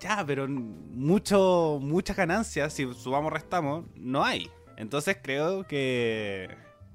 [0.00, 4.50] ya, pero mucho, muchas ganancias, si subamos restamos, no hay.
[4.76, 6.50] Entonces creo que,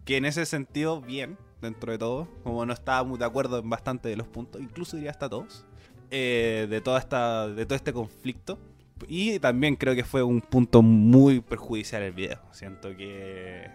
[0.06, 4.10] que en ese sentido, bien, dentro de todo, como no estábamos de acuerdo en bastante
[4.10, 5.65] de los puntos, incluso diría hasta todos,
[6.12, 8.60] eh, de, toda esta, de todo este conflicto.
[9.08, 12.39] Y también creo que fue un punto muy perjudicial el video.
[12.52, 13.67] Siento que,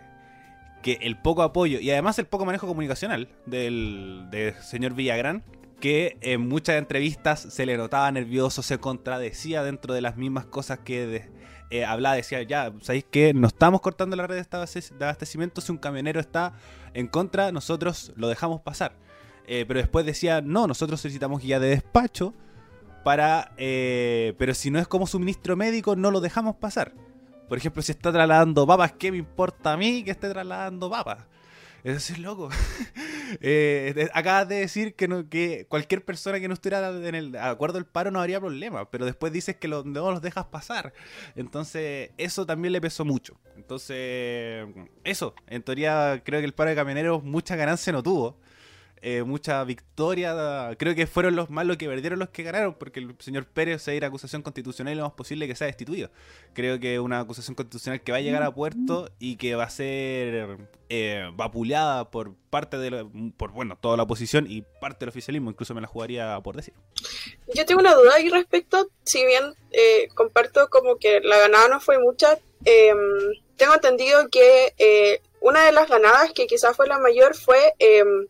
[0.87, 5.43] que el poco apoyo y además el poco manejo comunicacional del, señor Villagrán
[5.81, 10.79] que en muchas entrevistas se le notaba nervioso, se contradecía dentro de las mismas cosas
[10.79, 11.29] que
[11.71, 15.61] eh, hablaba, decía, ya, ¿sabéis que no estamos cortando la red de abastecimiento?
[15.61, 16.55] Si un camionero está
[16.95, 18.95] en contra, nosotros lo dejamos pasar.
[19.49, 22.33] Eh, pero después decía, no, nosotros necesitamos guía de despacho
[23.03, 23.51] para...
[23.57, 26.93] Eh, pero si no es como suministro médico, no lo dejamos pasar.
[27.49, 31.19] Por ejemplo, si está trasladando papas, ¿qué me importa a mí que esté trasladando papas?
[31.85, 32.49] Eso es loco.
[33.41, 37.75] eh, acabas de decir que, no, que cualquier persona que no estuviera en el acuerdo
[37.75, 40.93] del paro no habría problema, pero después dices que no los dejas pasar.
[41.37, 43.39] Entonces, eso también le pesó mucho.
[43.55, 44.67] Entonces,
[45.05, 48.37] eso, en teoría creo que el paro de camioneros mucha ganancia no tuvo.
[49.09, 50.75] Eh, mucha victoria.
[50.77, 53.83] Creo que fueron los más los que perdieron los que ganaron, porque el señor Pérez
[53.83, 56.11] se a acusación constitucional y lo más posible que sea destituido.
[56.55, 59.71] Creo que una acusación constitucional que va a llegar a puerto y que va a
[59.71, 65.51] ser eh, vapuleada por parte de por bueno toda la oposición y parte del oficialismo,
[65.51, 66.75] incluso me la jugaría por decir.
[67.55, 71.79] Yo tengo una duda ahí respecto, si bien eh, comparto como que la ganada no
[71.79, 72.99] fue mucha, em,
[73.57, 78.27] tengo entendido que eh, una de las ganadas que quizás fue la mayor fue em,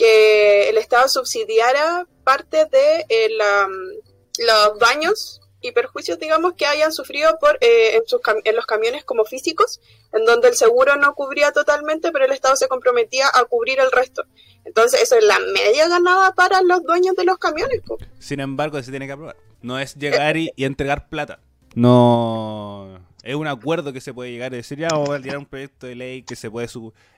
[0.00, 7.38] que el Estado subsidiara parte de eh, los daños y perjuicios, digamos, que hayan sufrido
[7.38, 9.78] por eh, en, sus en, los camiones como físicos,
[10.14, 13.92] en donde el seguro no cubría totalmente, pero el Estado se comprometía a cubrir el
[13.92, 14.24] resto.
[14.64, 17.82] Entonces, eso es la media ganada para los dueños de los camiones.
[18.18, 19.36] Sin embargo, se tiene que aprobar.
[19.60, 21.40] No es llegar y, entregar plata.
[21.74, 25.44] No es un acuerdo que se puede llegar y decir, ya vamos a tirar un
[25.44, 26.68] proyecto de ley que se puede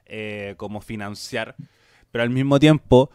[0.07, 1.55] eh, como financiar
[2.13, 3.11] pero al mismo tiempo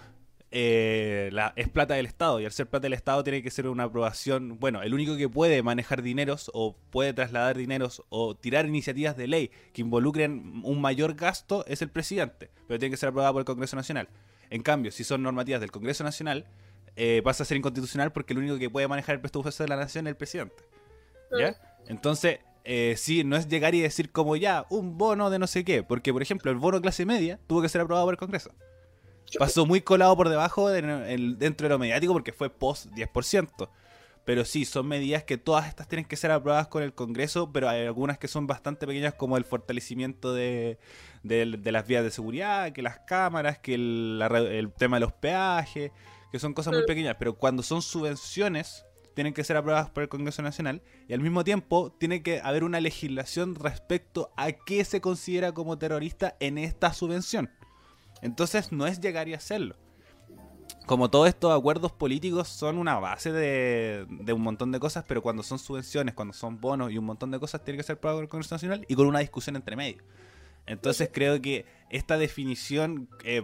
[0.50, 3.68] eh, la, es plata del Estado y al ser plata del Estado tiene que ser
[3.68, 4.60] una aprobación.
[4.60, 9.28] Bueno, el único que puede manejar dineros o puede trasladar dineros o tirar iniciativas de
[9.28, 13.42] ley que involucren un mayor gasto es el presidente, pero tiene que ser aprobada por
[13.42, 14.10] el Congreso Nacional.
[14.50, 16.46] En cambio, si son normativas del Congreso Nacional,
[16.96, 19.76] eh, pasa a ser inconstitucional porque el único que puede manejar el presupuesto de la
[19.76, 20.64] nación es el presidente.
[21.38, 21.58] ¿Ya?
[21.88, 25.64] Entonces, eh, sí, no es llegar y decir como ya, un bono de no sé
[25.66, 28.52] qué, porque por ejemplo el bono clase media tuvo que ser aprobado por el Congreso.
[29.38, 33.70] Pasó muy colado por debajo dentro de lo mediático porque fue post 10%.
[34.28, 37.70] Pero sí, son medidas que todas estas tienen que ser aprobadas con el Congreso, pero
[37.70, 40.78] hay algunas que son bastante pequeñas como el fortalecimiento de,
[41.24, 45.92] las vías de seguridad, que las cámaras, que el, tema de los peajes,
[46.30, 46.88] que son cosas muy mm.
[46.88, 47.16] pequeñas.
[47.18, 51.46] Pero cuando son subvenciones, tienen que ser aprobadas por el Congreso Nacional y al mismo
[51.46, 56.92] tiempo tiene que haber una legislación respecto a qué se considera como terrorista en esta
[56.92, 57.50] subvención.
[58.22, 59.76] Entonces no es llegar y hacerlo.
[60.86, 65.44] Como todos estos acuerdos políticos son una base de, un montón de cosas, pero cuando
[65.44, 68.30] son subvenciones, cuando son bonos y un montón de cosas, tiene que ser por el
[68.30, 69.98] Congreso Nacional y con una discusión entre medio.
[70.66, 73.44] Entonces creo que esta definición eh,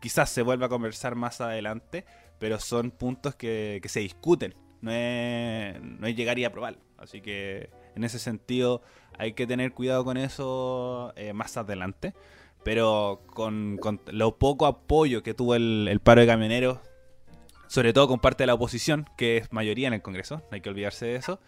[0.00, 2.04] quizás se vuelva a conversar más adelante,
[2.38, 4.54] pero son puntos que, se discuten.
[4.82, 6.78] No es, no es llegar y aprobar.
[6.98, 8.82] Así que en ese sentido
[9.18, 12.12] hay que tener cuidado con eso eh, más adelante.
[12.64, 16.78] Pero con, lo poco apoyo que tuvo el, paro de camioneros,
[17.68, 20.60] sobre todo con parte de la oposición, que es mayoría en el Congreso, no hay
[20.60, 21.38] que olvidarse de eso,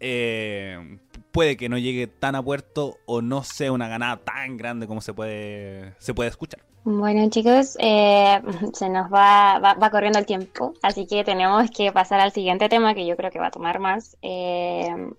[0.00, 0.98] eh,
[1.32, 5.00] puede que no llegue tan a puerto o no sea una ganada tan grande como
[5.00, 6.60] se puede, se puede escuchar.
[6.84, 8.40] Bueno chicos, eh,
[8.72, 12.94] se nos va, va, corriendo el tiempo, así que tenemos que pasar al siguiente tema
[12.94, 14.16] que yo creo que va a tomar más.
[14.22, 15.10] Eh,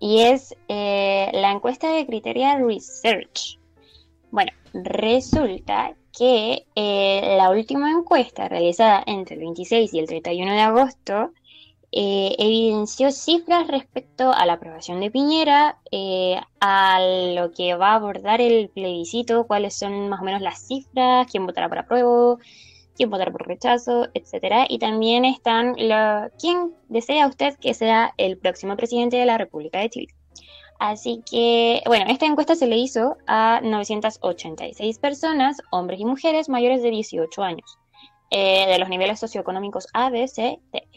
[0.00, 3.58] y es la encuesta de Criteria Research.
[4.30, 10.60] Bueno, resulta que eh, la última encuesta realizada entre el 26 y el 31 de
[10.60, 11.32] agosto
[11.90, 17.00] eh, evidenció cifras respecto a la aprobación de Piñera, eh, a
[17.34, 21.46] lo que va a abordar el plebiscito, cuáles son más o menos las cifras, quién
[21.46, 22.38] votará por apruebo,
[22.94, 24.66] quién votará por rechazo, etcétera.
[24.68, 29.78] Y también están lo, quién desea usted que sea el próximo presidente de la República
[29.78, 30.14] de Chile.
[30.78, 36.82] Así que, bueno, esta encuesta se le hizo a 986 personas, hombres y mujeres mayores
[36.82, 37.78] de 18 años,
[38.30, 40.88] eh, de los niveles socioeconómicos A, B, C, D,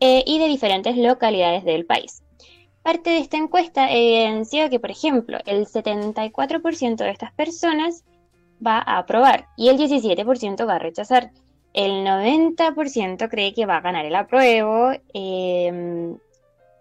[0.00, 2.24] eh, y de diferentes localidades del país.
[2.82, 8.04] Parte de esta encuesta evidenció que, por ejemplo, el 74% de estas personas
[8.66, 11.30] va a aprobar y el 17% va a rechazar.
[11.72, 14.90] El 90% cree que va a ganar el apruebo.
[15.14, 16.16] Eh,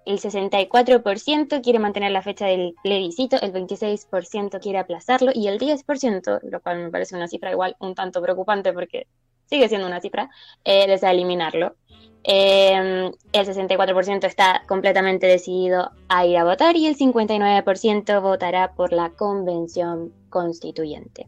[0.10, 6.39] el 64% quiere mantener la fecha del plebiscito, el 26% quiere aplazarlo y el 10%,
[6.50, 9.06] lo cual me parece una cifra igual un tanto preocupante porque
[9.45, 10.32] sigue siendo una cifra,
[10.63, 11.76] eh, desea eliminarlo.
[12.24, 18.91] Eh, el 64% está completamente decidido a ir a votar y el 59% votará por
[18.91, 21.28] la convención constituyente.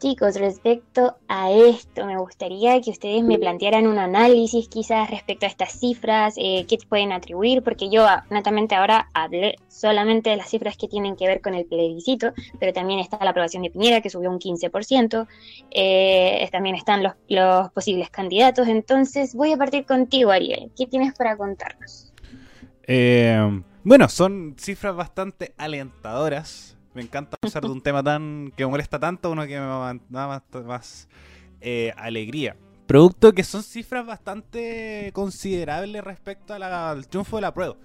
[0.00, 5.48] Chicos, respecto a esto, me gustaría que ustedes me plantearan un análisis quizás respecto a
[5.50, 10.48] estas cifras, eh, qué pueden atribuir, porque yo ah, netamente ahora hablé solamente de las
[10.48, 14.00] cifras que tienen que ver con el plebiscito, pero también está la aprobación de Piñera,
[14.00, 15.26] que subió un 15%,
[15.70, 21.12] eh, también están los, los posibles candidatos, entonces voy a partir contigo, Ariel, ¿qué tienes
[21.12, 22.10] para contarnos?
[22.84, 28.70] Eh, bueno, son cifras bastante alentadoras me encanta usar de un tema tan que me
[28.70, 29.66] molesta tanto uno que me
[30.08, 31.08] da más, más
[31.60, 32.56] eh, alegría.
[32.86, 37.76] Producto que son cifras bastante considerables respecto al triunfo de la prueba.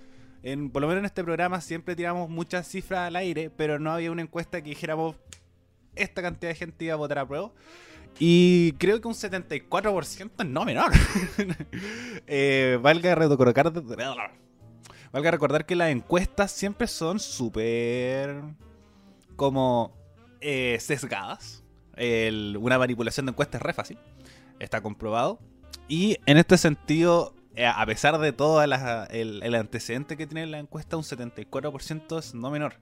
[0.71, 4.11] Por lo menos en este programa siempre tiramos muchas cifras al aire, pero no había
[4.11, 5.15] una encuesta que dijéramos
[5.95, 7.51] esta cantidad de gente iba a votar a prueba.
[8.17, 10.91] Y creo que un 74% no menor.
[12.27, 13.75] eh, valga recordar,
[15.11, 18.41] valga recordar que las encuestas siempre son súper
[19.35, 19.95] como
[20.41, 21.63] eh, sesgadas.
[21.97, 23.97] una manipulación de encuestas es re fácil.
[24.59, 25.39] Está comprobado.
[25.87, 30.97] Y en este sentido, eh, a pesar de todo el, antecedente que tiene la encuesta,
[30.97, 32.75] un 74% es no menor.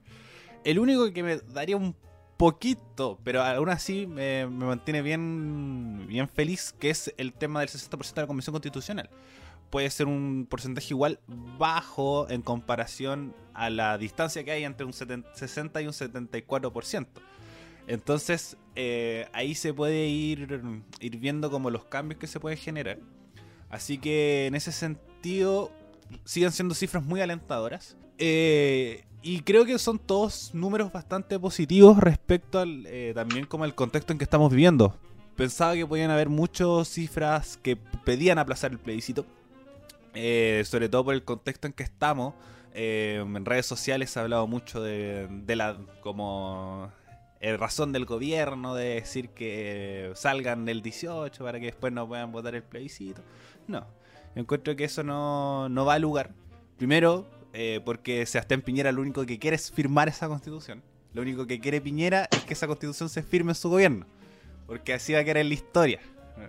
[0.64, 1.94] El único que me daría un
[2.36, 8.14] poquito, pero aún así me, mantiene bien, bien feliz, que es el tema del 60%
[8.14, 9.10] de la Convención Constitucional
[9.74, 11.18] puede ser un porcentaje igual
[11.58, 17.06] bajo en comparación a la distancia que hay entre un 60 y un 74%.
[17.88, 20.62] Entonces eh, ahí se puede ir,
[21.00, 23.00] ir viendo como los cambios que se pueden generar.
[23.68, 25.72] Así que en ese sentido
[26.24, 27.96] siguen siendo cifras muy alentadoras.
[28.18, 33.74] Eh, y creo que son todos números bastante positivos respecto al eh, también como el
[33.74, 34.96] contexto en que estamos viviendo.
[35.34, 39.26] Pensaba que podían haber muchas cifras que pedían aplazar el plebiscito
[40.14, 42.34] eh, sobre todo por el contexto en que estamos.
[42.72, 46.90] Eh, en redes sociales se ha hablado mucho de, la como
[47.40, 52.32] eh, razón del gobierno de decir que salgan el 18 para que después no puedan
[52.32, 53.22] votar el plebiscito.
[53.68, 53.86] No,
[54.34, 56.32] encuentro que eso no, no va a lugar.
[56.76, 57.28] Primero,
[57.84, 60.82] porque Sebastián Piñera lo único que quiere es firmar esa constitución.
[61.12, 64.06] Lo único que quiere Piñera es que esa constitución se firme en su gobierno.
[64.66, 66.00] Porque así va a querer la historia.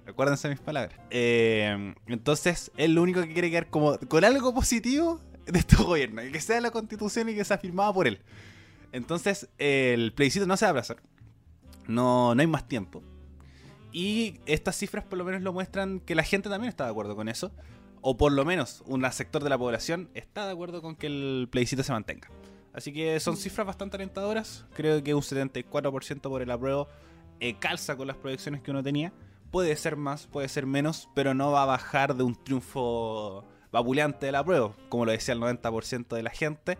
[0.05, 0.99] Recuérdense mis palabras.
[1.09, 6.21] Eh, entonces, él lo único que quiere quedar como con algo positivo de este gobierno,
[6.31, 8.19] que sea la constitución y que sea firmada por él.
[8.91, 10.97] Entonces, el plebiscito no se va a aplazar.
[11.87, 13.03] No, no hay más tiempo.
[13.91, 17.15] Y estas cifras por lo menos lo muestran que la gente también está de acuerdo
[17.15, 17.51] con eso.
[18.01, 21.47] O por lo menos un sector de la población está de acuerdo con que el
[21.49, 22.29] plebiscito se mantenga.
[22.73, 24.65] Así que son cifras bastante alentadoras.
[24.75, 26.89] Creo que un 74% por el apruebo
[27.39, 29.13] eh, calza con las proyecciones que uno tenía.
[29.55, 34.25] Puede ser más, puede ser menos, pero no va a bajar de un triunfo babuleante
[34.25, 36.77] de la prueba, como lo decía el 90% de la gente.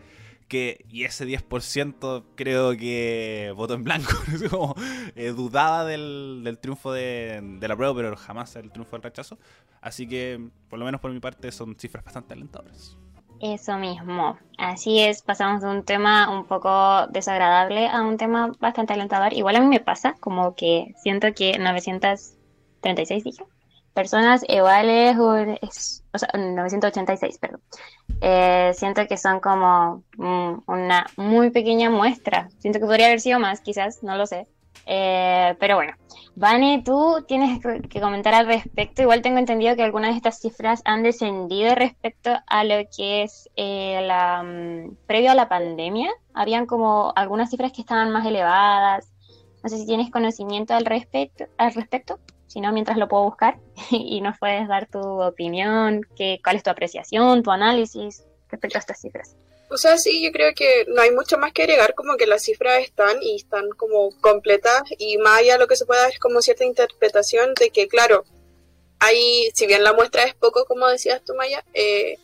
[0.49, 4.11] Que, y ese 10% creo que votó en blanco,
[4.51, 4.75] como,
[5.15, 9.37] eh, dudaba del, triunfo de, la prueba, pero jamás el triunfo del rechazo.
[9.79, 12.97] Así que, por lo menos por mi parte, son cifras bastante alentadoras.
[13.39, 18.91] Eso mismo, así es, pasamos de un tema un poco desagradable a un tema bastante
[18.91, 19.31] alentador.
[19.31, 22.35] Igual a mí me pasa, como que siento que 900
[22.85, 23.43] 36 dije,
[23.95, 27.61] personas iguales, o sea, 986, perdón.
[28.21, 32.49] Eh, siento que son como mm, una muy pequeña muestra.
[32.59, 34.47] Siento que podría haber sido más, quizás, no lo sé.
[34.85, 35.93] Eh, pero bueno,
[36.35, 39.01] Vane, tú tienes que comentar al respecto.
[39.01, 43.49] Igual tengo entendido que algunas de estas cifras han descendido respecto a lo que es
[43.55, 46.11] eh, la mm, previo a la pandemia.
[46.33, 49.09] Habían como algunas cifras que estaban más elevadas.
[49.63, 51.45] No sé si tienes conocimiento al respecto.
[51.57, 53.57] Al respecto si no, mientras lo puedo buscar
[53.91, 58.79] y nos puedes dar tu opinión, qué, cuál es tu apreciación, tu análisis respecto a
[58.79, 59.35] estas cifras.
[59.69, 62.43] O sea, sí, yo creo que no hay mucho más que agregar, como que las
[62.43, 66.19] cifras están y están como completas y más allá lo que se puede dar es
[66.19, 68.25] como cierta interpretación de que, claro,
[68.99, 72.17] hay, si bien la muestra es poco, como decías tú, Maya, eh,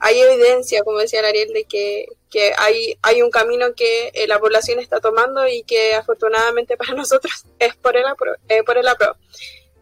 [0.00, 4.38] hay evidencia, como decía Ariel, de que, que hay, hay un camino que eh, la
[4.38, 8.04] población está tomando y que afortunadamente para nosotros es por el,
[8.48, 9.16] eh, por el apruebo.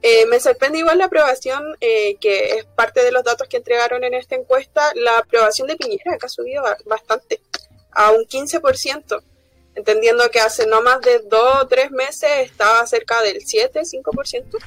[0.03, 4.03] Eh, me sorprende igual la aprobación, eh, que es parte de los datos que entregaron
[4.03, 7.41] en esta encuesta, la aprobación de Piñera, que ha subido bastante,
[7.93, 9.23] a un 15%.
[9.75, 14.59] entendiendo que hace no más de dos o tres meses estaba cerca del 7, 5%.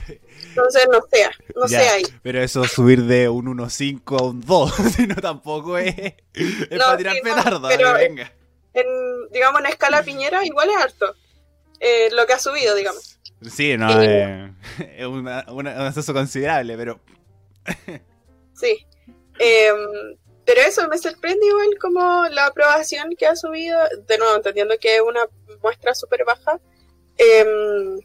[0.47, 2.03] Entonces, no sé, no sé ahí.
[2.23, 5.95] Pero eso subir de un 1,5 a un 2, sino tampoco es,
[6.33, 8.31] es para tirar petardo, pero venga.
[8.73, 8.85] En,
[9.31, 11.13] digamos, en escala piñera igual es harto.
[11.79, 13.14] Eh, lo que ha subido, digamos.
[13.41, 14.53] Sí, no, eh,
[14.97, 16.99] es una, un ascenso considerable, pero...
[18.53, 18.85] sí.
[19.39, 19.71] Eh,
[20.45, 24.97] pero eso me sorprende igual como la aprobación que ha subido, de nuevo entendiendo que
[24.97, 25.27] es una
[25.61, 26.59] muestra súper baja,
[27.17, 27.99] em,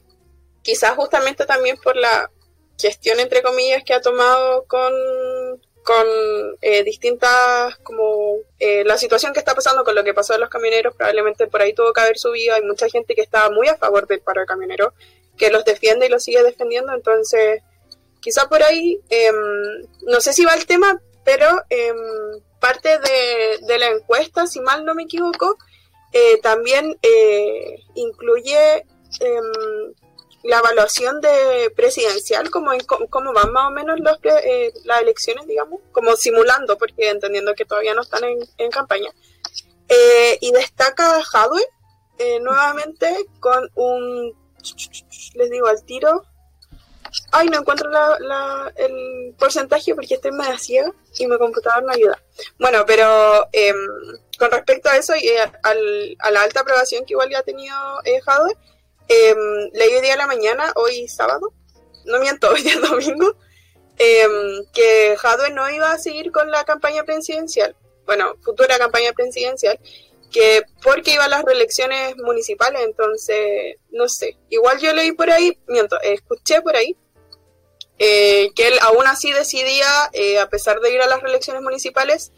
[0.63, 2.31] quizás justamente también por la
[2.79, 4.93] gestión entre comillas que ha tomado con,
[5.85, 6.07] con
[6.63, 10.49] eh, distintas como eh, la situación que está pasando con lo que pasó en los
[10.49, 10.97] camioneros.
[10.97, 12.55] Probablemente por ahí tuvo que haber subido.
[12.55, 14.95] Hay mucha gente que estaba muy a favor del paro camionero
[15.41, 17.63] que los defiende y los sigue defendiendo entonces
[18.21, 19.35] quizá por ahí em,
[20.03, 21.93] no sé si va el tema pero eh,
[22.61, 22.99] parte
[23.67, 25.57] de, la encuesta, si mal no me equivoco,
[26.13, 28.87] eh, también eh, incluye
[29.21, 29.95] em,
[30.45, 35.47] la evaluación de presidencial, como en cómo van más o menos los, eh, las elecciones,
[35.47, 39.11] digamos, como simulando, porque entendiendo que todavía no están en, en campaña.
[40.41, 41.63] y destaca Hadwe
[42.43, 44.35] nuevamente con un,
[45.35, 46.25] les digo al tiro,
[47.33, 52.23] Ay, no encuentro la, el porcentaje porque estoy medio ciega y mi computador no ayuda.
[52.59, 53.77] Bueno, pero em,
[54.39, 55.29] con respecto a eso y
[55.63, 58.21] al, a la alta aprobación que igual ya ha tenido eh,
[59.09, 59.35] eh,
[59.73, 61.53] leí hoy día a la mañana, hoy sábado,
[62.05, 63.35] no miento, hoy día domingo,
[63.99, 67.75] em, que Jadwe no iba a seguir con la campaña presidencial,
[68.07, 69.79] bueno, futura campaña presidencial,
[70.31, 75.59] que porque iba a las reelecciones municipales, entonces, no sé, igual yo leí por ahí,
[75.67, 76.97] miento, escuché por ahí,
[77.99, 82.33] eh, que él aún así decidía, eh, a pesar de ir a las reelecciones municipales,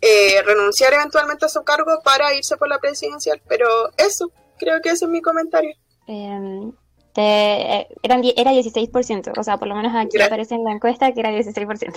[0.00, 3.66] eh, renunciar eventualmente a su cargo para irse por la presidencial, pero
[3.96, 5.74] eso, creo que ese es mi comentario.
[6.06, 6.72] Em,
[7.16, 11.32] eran, era 16%, o sea, por lo menos aquí aparece en la encuesta que era
[11.32, 11.92] 16%.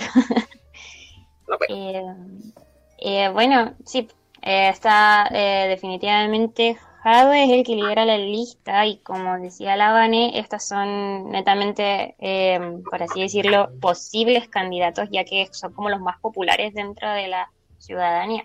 [3.32, 4.08] bueno, sí,
[4.46, 10.38] eh, está eh, definitivamente Jadwe es el que lidera la lista y como decía Lavane,
[10.38, 16.20] estas son netamente, eh, por así decirlo, posibles candidatos ya que son como los más
[16.20, 18.44] populares dentro de la ciudadanía.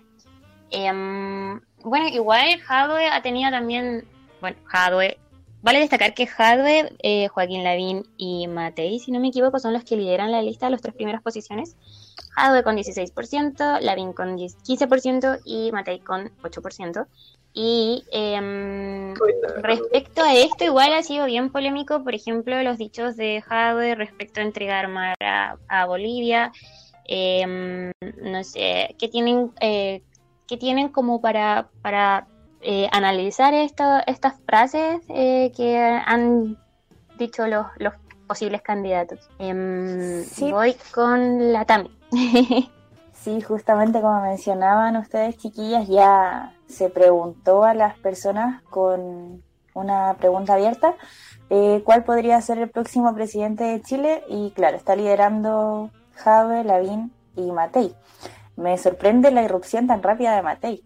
[0.70, 4.06] Em, bueno, igual Jadwe ha tenido también,
[4.40, 5.18] bueno, Jadwe,
[5.60, 9.96] vale destacar que Jadwe, Joaquín Lavín y Matei, si no me equivoco, son los que
[9.96, 11.76] lideran la lista, las tres primeras posiciones.
[12.34, 17.06] Jadwe con 16%, Lavín con 15% y Matei con 8%.
[17.52, 19.14] Y em,
[19.56, 24.40] respecto a esto, igual ha sido bien polémico, por ejemplo, los dichos de Jadwe respecto
[24.40, 26.52] a entregar mar a, Bolivia.
[27.06, 27.90] Em,
[28.22, 30.02] no sé, ¿qué tienen, eh,
[30.46, 32.28] ¿qué tienen como para, para
[32.60, 36.56] eh, analizar estas frases eh, que han
[37.18, 37.94] dicho los, los
[38.28, 39.28] posibles candidatos?
[39.40, 41.99] Em, voy con la Tami.
[43.12, 49.42] sí, justamente como mencionaban ustedes, chiquillas, ya se preguntó a las personas con
[49.74, 50.94] una pregunta abierta
[51.48, 57.12] eh, cuál podría ser el próximo presidente de Chile y claro, está liderando Jave, Lavín
[57.36, 57.94] y Matei.
[58.56, 60.84] Me sorprende la irrupción tan rápida de Matei,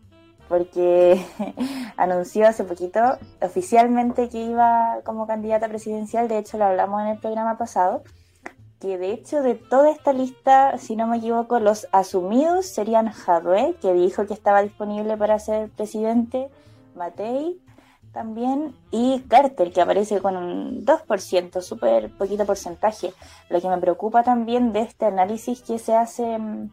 [0.49, 1.23] porque
[1.97, 3.01] anunció hace poquito
[3.43, 8.03] oficialmente que iba como candidata presidencial, de hecho lo hablamos en el programa pasado,
[8.85, 13.77] que de hecho de toda esta lista, si no me equivoco, los asumidos serían Jadwe,
[13.81, 16.51] que dijo que estaba disponible para ser presidente,
[16.95, 17.59] Matei
[18.13, 23.15] también, y Carter, que aparece con un 2%, súper poquito porcentaje.
[23.49, 26.71] Lo que me preocupa también de este análisis que se hace mm,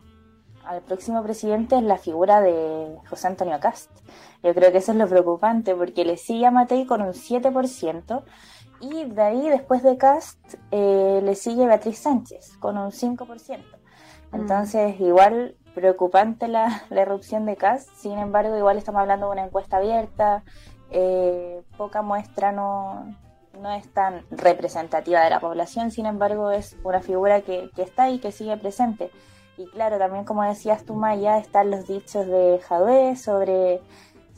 [0.66, 3.90] al próximo presidente es la figura de José Antonio Cast.
[4.44, 8.22] Yo creo que eso es lo preocupante, porque le sigue a Matei con un 7%,
[8.82, 13.60] y de ahí, después de Cast, eh, le sigue Beatriz Sánchez con un 5%.
[14.32, 14.36] Mm.
[14.36, 17.90] Entonces, igual preocupante la, la, erupción de Cast.
[17.96, 20.44] Sin embargo, igual estamos hablando de una encuesta abierta.
[20.90, 23.16] Eh, poca muestra no,
[23.62, 25.92] no es tan representativa de la población.
[25.92, 29.12] Sin embargo, es una figura que, que está ahí, que sigue presente.
[29.58, 33.82] Y claro, también como decías tú, Maya, están los dichos de Jadwe sobre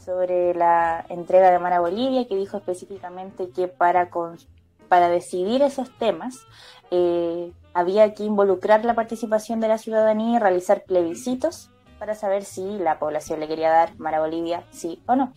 [0.04, 4.10] sobre la entrega de Mar a Bolivia, que dijo específicamente que para,
[4.90, 6.46] para decidir esos temas
[6.92, 12.78] eh, había que involucrar la participación de la ciudadanía y realizar plebiscitos para saber si
[12.80, 15.34] la población le quería dar Mar a Bolivia, sí o no.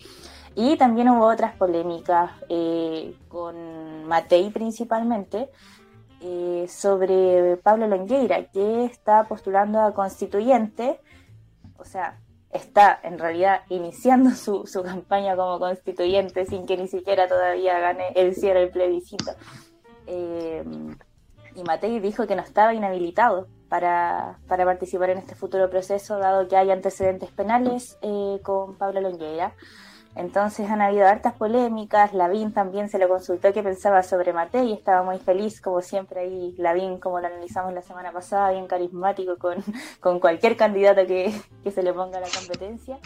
[0.54, 5.50] Y también hubo otras polémicas eh, con Matei principalmente
[6.20, 10.98] eh, sobre Pablo Longueira, que está postulando a constituyente,
[11.76, 12.18] o sea,
[12.52, 18.08] está en realidad iniciando su, su campaña como constituyente sin que ni siquiera todavía gane
[18.14, 19.32] el cierre del plebiscito.
[20.06, 20.64] Eh,
[21.54, 26.46] y Matei dijo que no estaba inhabilitado para, para, participar en este futuro proceso, dado
[26.48, 29.54] que hay antecedentes penales eh, con Pablo Longueira.
[30.16, 35.02] Entonces han habido hartas polémicas, Lavín también se le consultó qué pensaba sobre Matei, estaba
[35.02, 39.62] muy feliz, como siempre ahí Lavín, como lo analizamos la semana pasada, bien carismático con,
[40.00, 42.98] con cualquier candidato que, que se le ponga a la competencia.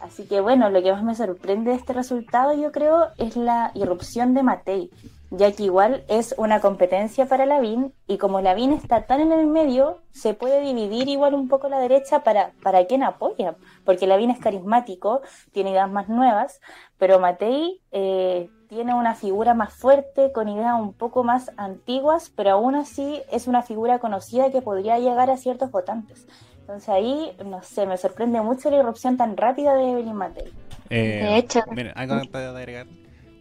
[0.00, 3.70] Así que bueno, lo que más me sorprende de este resultado yo creo es la
[3.74, 4.90] irrupción de Matei,
[5.30, 9.46] ya que igual es una competencia para Lavín y como Lavín está tan en el
[9.46, 14.30] medio, se puede dividir igual un poco la derecha para, para quien apoya, porque Lavín
[14.30, 15.22] es carismático,
[15.52, 16.60] tiene ideas más nuevas,
[16.98, 22.52] pero Matei eh, tiene una figura más fuerte, con ideas un poco más antiguas, pero
[22.52, 26.26] aún así es una figura conocida que podría llegar a ciertos votantes.
[26.60, 30.52] Entonces ahí, no sé, me sorprende mucho la irrupción tan rápida de Evelyn Matei.
[30.90, 32.86] Eh, de hecho, miren, algo de agregar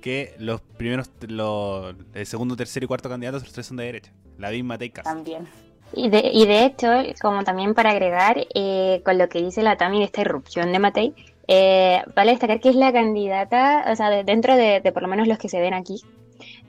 [0.06, 4.12] que los primeros, los, el segundo, tercer y cuarto candidatos, los tres son de derecha.
[4.38, 5.04] La misma Tecas.
[5.04, 5.48] También.
[5.94, 6.90] Y de, y de hecho,
[7.20, 10.78] como también para agregar, eh, con lo que dice la Tami de esta irrupción de
[10.78, 11.16] Matei,
[11.48, 15.08] eh, vale destacar que es la candidata, o sea, de, dentro de, de, por lo
[15.08, 16.00] menos los que se ven aquí,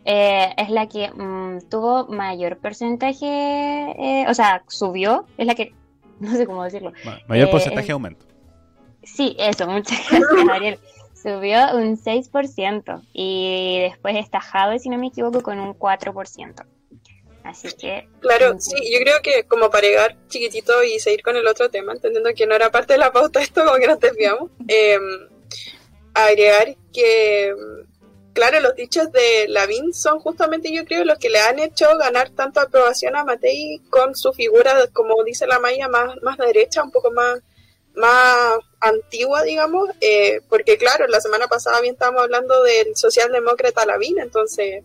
[0.06, 5.74] eh, es la que mmm, tuvo mayor porcentaje, eh, o sea, subió, es la que,
[6.20, 6.94] no sé cómo decirlo.
[7.04, 8.24] Ma mayor porcentaje de aumento.
[9.02, 10.78] Sí, eso, muchas gracias, Ariel
[11.26, 16.64] subió un 6% y después está Jave, si no me equivoco, con un 4%.
[17.42, 18.08] Así que...
[18.20, 21.92] Claro, sí, yo creo que como para llegar chiquitito y seguir con el otro tema,
[21.92, 24.98] entendiendo que no era parte de la pauta esto, como que nos desviamos, eh,
[26.14, 27.52] agregar que,
[28.32, 32.30] claro, los dichos de Lavín son justamente, yo creo, los que le han hecho ganar
[32.30, 36.92] tanto aprobación a Matei con su figura, como dice la Maya, más, más derecha, un
[36.92, 37.40] poco más
[37.96, 44.18] más antigua, digamos, eh, porque claro, la semana pasada bien estábamos hablando del socialdemócrata Lavín,
[44.18, 44.84] entonces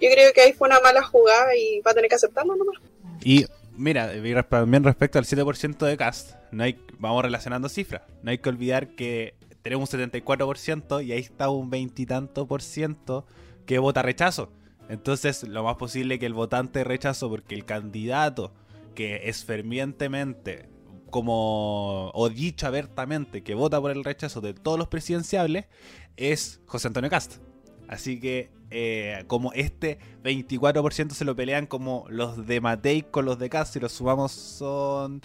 [0.00, 2.76] yo creo que ahí fue una mala jugada y va a tener que aceptarlo nomás.
[3.22, 3.46] Y
[3.76, 8.48] mira, también respecto al 7% de cast, no hay, vamos relacionando cifras, no hay que
[8.48, 13.26] olvidar que tenemos un 74% y ahí está un veintitanto por ciento
[13.66, 14.50] que vota rechazo.
[14.88, 18.52] Entonces, lo más posible que el votante rechazo, porque el candidato
[18.96, 20.69] que es fervientemente
[21.10, 25.66] como o dicho abiertamente que vota por el rechazo de todos los presidenciables
[26.16, 27.36] es José Antonio Cast.
[27.88, 33.38] Así que eh, como este 24% se lo pelean como los de Matei con los
[33.38, 35.22] de Cast, si los sumamos son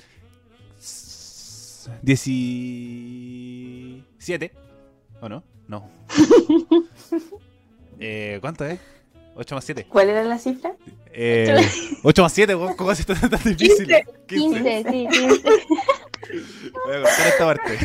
[2.02, 4.52] 17.
[5.22, 5.44] ¿O no?
[5.68, 5.88] No.
[8.00, 8.80] eh, ¿Cuánto es?
[9.36, 9.86] 8 más 7.
[9.90, 10.74] ¿Cuál era la cifra?
[11.12, 11.56] Eh,
[12.04, 13.88] 8 más 7, ¿cómo hace esto tan difícil?
[13.88, 15.50] 15, 15 sí, 15.
[16.86, 17.78] Voy a cortar esta parte.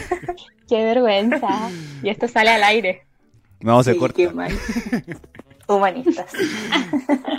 [0.68, 1.70] Qué vergüenza.
[2.03, 3.03] Y esto sale al aire.
[3.61, 4.16] No, se Sí, corta.
[4.16, 4.53] qué mal.
[5.68, 6.32] Humanistas.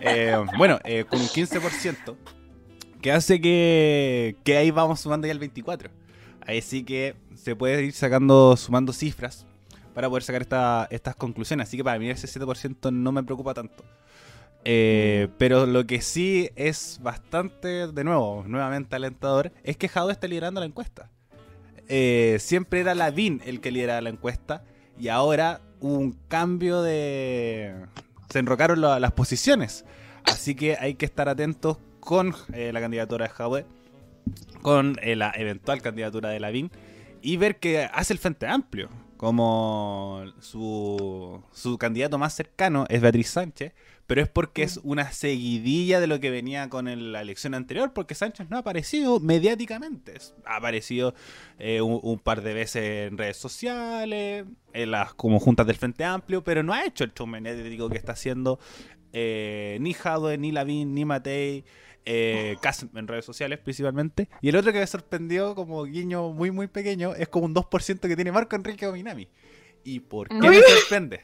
[0.04, 2.16] Eh, bueno, eh, con un 15%,
[3.02, 5.90] que hace que, que ahí vamos sumando ya el 24%.
[6.46, 9.46] Ahí sí que se puede ir sacando, sumando cifras
[9.94, 11.68] para poder sacar esta, estas conclusiones.
[11.68, 13.84] Así que para mí ese 7% no me preocupa tanto.
[14.64, 20.28] Eh, pero lo que sí es bastante, de nuevo, nuevamente alentador, es que Jado está
[20.28, 21.10] liderando la encuesta.
[21.88, 24.64] Eh, siempre era Lavín el que lideraba la encuesta
[25.00, 27.76] y ahora hubo un cambio de...
[28.30, 29.84] Se enrocaron la- las posiciones.
[30.24, 33.66] Así que hay que estar atentos con eh, la candidatura de Jadwe,
[34.62, 36.72] con eh, la eventual candidatura de Lavín
[37.22, 38.90] y ver que hace el Frente Amplio.
[39.22, 43.72] Como su, su candidato más cercano es Beatriz Sánchez,
[44.08, 47.94] pero es porque es una seguidilla de lo que venía con el- la elección anterior,
[47.94, 50.14] porque Sánchez no ha aparecido mediáticamente.
[50.46, 51.14] Ha aparecido
[51.60, 56.04] eh, un, un par de veces en redes sociales, en las como juntas del Frente
[56.04, 58.60] Amplio, pero no ha hecho el show mediático que está haciendo
[59.14, 61.64] eh, ni Jadwe, ni Lavín, ni Matei,
[62.06, 64.28] eh, Kass en redes sociales principalmente.
[64.42, 68.00] Y el otro que me sorprendió como guiño muy muy pequeño es como un 2%
[68.08, 69.28] que tiene Marco Enrique Ominami.
[69.84, 71.22] ¿Y por qué me sorprende?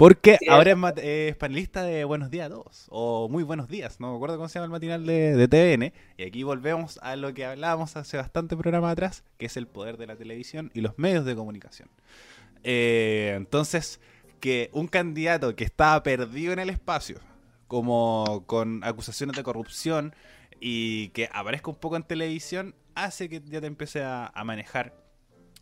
[0.00, 0.46] Porque Sí.
[0.48, 4.16] ahora es, mat- es panelista de Buenos Días 2, o Muy Buenos Días, no me
[4.16, 5.92] acuerdo cómo se llama el matinal de, de TVN.
[6.16, 9.98] Y aquí volvemos a lo que hablábamos hace bastante programa atrás, que es el poder
[9.98, 11.90] de la televisión y los medios de comunicación.
[12.64, 14.00] Eh, entonces,
[14.40, 17.18] que un candidato que estaba perdido en el espacio,
[17.68, 20.14] como con acusaciones de corrupción,
[20.60, 24.94] y que aparezca un poco en televisión, hace que ya te empiece a, a manejar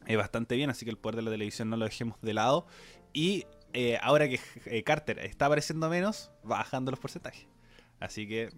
[0.07, 2.69] eh, bastante bien, así que el poder de la televisión no lo dejemos de lado.
[3.13, 7.47] Y eh, ahora que eh, Carter está apareciendo menos, bajando los porcentajes.
[8.01, 8.51] Así que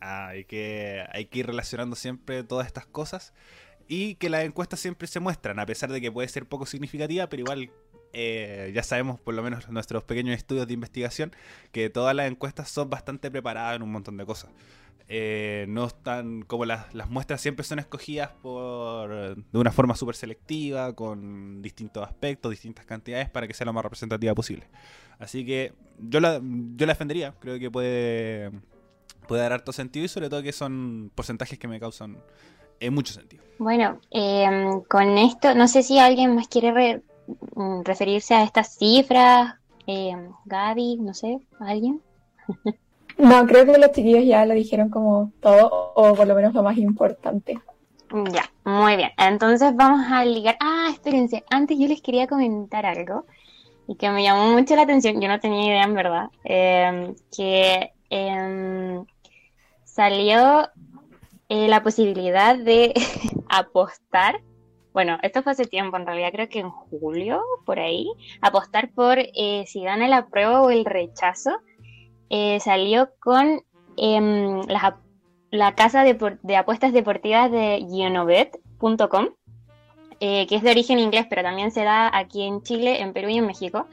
[0.00, 3.32] hay que hay que ir relacionando siempre todas estas cosas.
[3.88, 7.28] y que las encuestas siempre se muestran, a pesar de que puede ser poco significativa,
[7.28, 7.70] pero igual
[8.18, 11.32] eh, ya sabemos, por lo menos nuestros pequeños estudios de investigación,
[11.70, 14.50] que todas las encuestas son bastante preparadas en un montón de cosas.
[15.08, 20.16] Eh, no están como las, las, muestras siempre son escogidas por de una forma súper
[20.16, 24.66] selectiva, con distintos aspectos, distintas cantidades para que sea lo más representativa posible.
[25.20, 28.50] Así que yo la, yo la defendería, creo que puede,
[29.28, 32.18] puede dar harto sentido y sobre todo que son porcentajes que me causan
[32.80, 33.44] en mucho sentido.
[33.58, 37.02] Bueno, eh, con esto, no sé si alguien más quiere re
[37.54, 39.54] mm, referirse a estas cifras,
[39.86, 42.02] eh, Gaby, no sé, ¿alguien?
[43.18, 46.62] No, creo que los chiquillos ya lo dijeron como todo, o por lo menos lo
[46.62, 47.58] más importante.
[48.32, 49.10] Ya, muy bien.
[49.16, 50.56] Entonces vamos a ligar.
[50.60, 53.26] Ah, espérense, antes yo les quería comentar algo
[53.88, 55.20] y que me llamó mucho la atención.
[55.20, 59.00] Yo no tenía idea, en verdad, eh, que eh,
[59.84, 60.68] salió
[61.48, 62.92] la posibilidad de
[63.48, 64.40] apostar.
[64.92, 68.10] Bueno, esto fue hace tiempo, en realidad creo que en julio, por ahí,
[68.40, 71.50] apostar por eh, si gana la prueba o el rechazo
[72.30, 73.62] eh, salió con
[73.96, 74.62] eh,
[75.50, 79.28] la, casa de, apuestas deportivas de Gionobet.com,
[80.20, 83.28] eh, que es de origen inglés, pero también se da aquí en Chile, en Perú
[83.28, 83.86] y en México.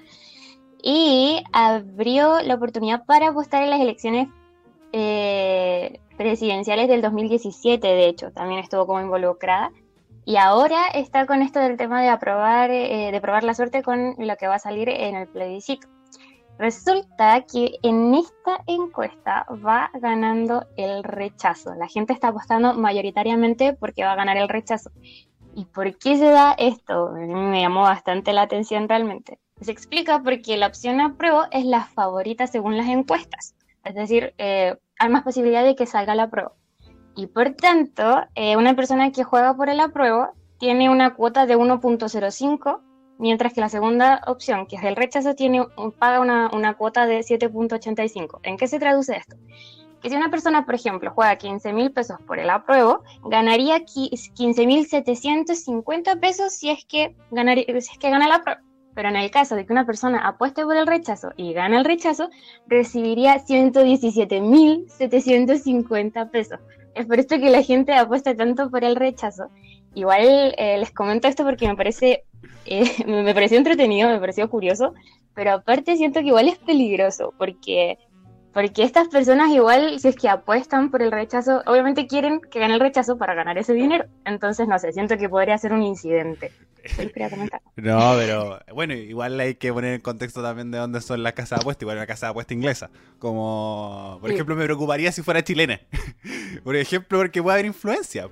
[0.82, 4.28] Y abrió la oportunidad para apostar en las elecciones
[4.92, 9.72] eh, presidenciales del 2017, de hecho, también estuvo como involucrada.
[10.26, 14.36] Y ahora está con esto del tema de aprobar, de probar la suerte con lo
[14.38, 15.88] que va a salir en el plebiscito.
[16.60, 21.74] Resulta que en esta encuesta va ganando el rechazo.
[21.76, 24.92] La gente está apostando mayoritariamente porque va a ganar el rechazo.
[25.56, 27.12] ¿Y por qué se da esto?
[27.12, 29.40] Me llamó bastante la atención realmente.
[29.62, 33.56] Se explica porque la opción apruebo es la favorita según las encuestas.
[33.84, 36.54] Es decir, eh, hay más posibilidad de que salga la prueba.
[37.16, 40.30] Y por tanto, eh, una persona que juega por el apruebo
[40.60, 42.82] tiene una cuota de 1.05
[43.24, 45.66] mientras que la segunda opción, que es el rechazo, tiene,
[45.98, 48.42] paga una, una cuota de 7.85.
[48.44, 49.38] ¿En qué se traduce esto?
[50.02, 56.20] Que si una persona, por ejemplo, juega 15 mil pesos por el apruebo, ganaría 15.750
[56.20, 58.60] pesos si es, que ganaría, si es que gana la prueba.
[58.94, 61.86] Pero en el caso de que una persona apueste por el rechazo y gane el
[61.86, 62.30] rechazo,
[62.68, 66.60] recibiría 117.750 pesos.
[66.94, 69.50] Es por esto que la gente apuesta tanto por el rechazo.
[69.96, 72.24] Igual eh, les comento esto porque me parece
[72.66, 74.94] eh, me pareció entretenido, me pareció curioso,
[75.34, 77.98] pero aparte siento que igual es peligroso, porque,
[78.54, 82.76] porque estas personas igual, si es que apuestan por el rechazo, obviamente quieren que gane
[82.76, 84.06] el rechazo para ganar ese dinero.
[84.26, 86.52] Entonces, no sé, siento que podría ser un incidente.
[87.78, 91.60] No, pero bueno, igual hay que poner en contexto también de dónde son las casas
[91.60, 92.90] de apuesta, igual una casa de apuesta inglesa.
[93.20, 95.80] Como, por ejemplo, me preocuparía si fuera chilena.
[96.66, 98.28] por ejemplo, porque puede haber influencia.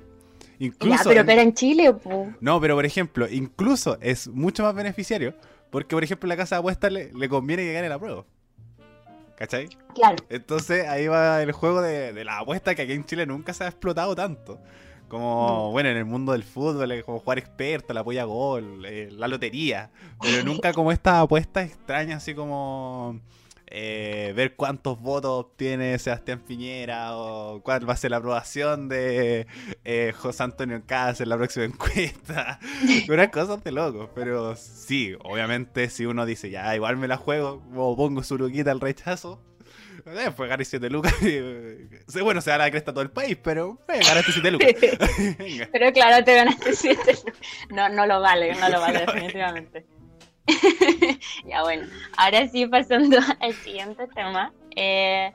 [0.62, 2.32] Incluso, ya, pero, pero en Chile, po.
[2.40, 5.34] No, pero por ejemplo, incluso es mucho más beneficiario
[5.72, 8.26] porque, por ejemplo, la casa de apuestas le, le conviene que gane la prueba.
[9.36, 9.70] ¿Cachai?
[9.96, 10.18] Claro.
[10.30, 13.64] Entonces ahí va el juego de, de, la apuesta que aquí en Chile nunca se
[13.64, 14.60] ha explotado tanto.
[15.08, 15.72] Como, no.
[15.72, 19.90] bueno, en el mundo del fútbol, como jugar experto, la apoya gol, eh, la lotería.
[20.22, 23.20] Pero nunca como estas apuestas extrañas, así como
[23.74, 29.48] eh, ver cuántos votos obtiene Sebastián Piñera o cuál va a ser la aprobación de
[29.86, 32.60] eh, José Antonio Cáceres en la próxima encuesta.
[33.10, 37.64] Unas cosas de locos, pero sí, obviamente si uno dice, ya, igual me la juego,
[37.76, 39.42] o pongo su luquita al rechazo.
[40.06, 41.14] Eh, pues ganar 7 lucas.
[42.24, 44.70] bueno, se da la cresta a todo el país, pero eh, ganaste 7 lucas.
[45.72, 47.18] pero claro, te ganaste 7
[47.70, 49.86] No, no lo vale, no lo vale, definitivamente.
[51.46, 51.88] ya bueno,
[52.18, 54.54] ahora sí pasando al siguiente tema.
[54.76, 55.32] Eh,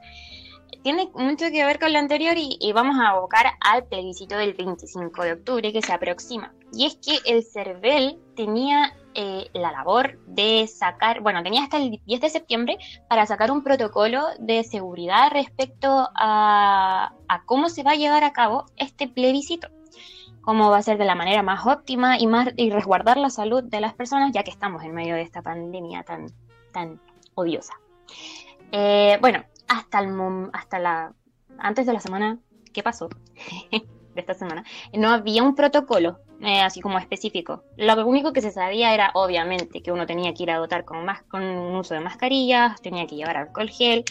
[0.82, 5.24] tiene mucho que ver con lo anterior y, vamos a abocar al plebiscito del 25
[5.24, 6.54] de octubre que se aproxima.
[6.72, 12.00] Y es que el CERVEL tenía eh, la labor de sacar, bueno, tenía hasta el
[12.04, 17.12] 10 de septiembre para sacar un protocolo de seguridad respecto a
[17.46, 19.68] cómo se va a llevar a cabo este plebiscito
[20.46, 23.64] cómo va a ser de la manera más óptima y, más, y resguardar la salud
[23.64, 26.28] de las personas, ya que estamos en medio de esta pandemia tan,
[26.72, 27.00] tan
[27.34, 27.74] odiosa.
[28.70, 31.12] Eh, bueno, hasta, el, hasta la,
[31.58, 32.38] antes de la semana,
[32.72, 33.08] ¿qué pasó?
[33.70, 37.64] de esta semana, no había un protocolo eh, así como específico.
[37.76, 41.04] Lo único que se sabía era, obviamente, que uno tenía que ir a dotar con,
[41.04, 44.04] más, con un uso de mascarillas, tenía que llevar alcohol gel,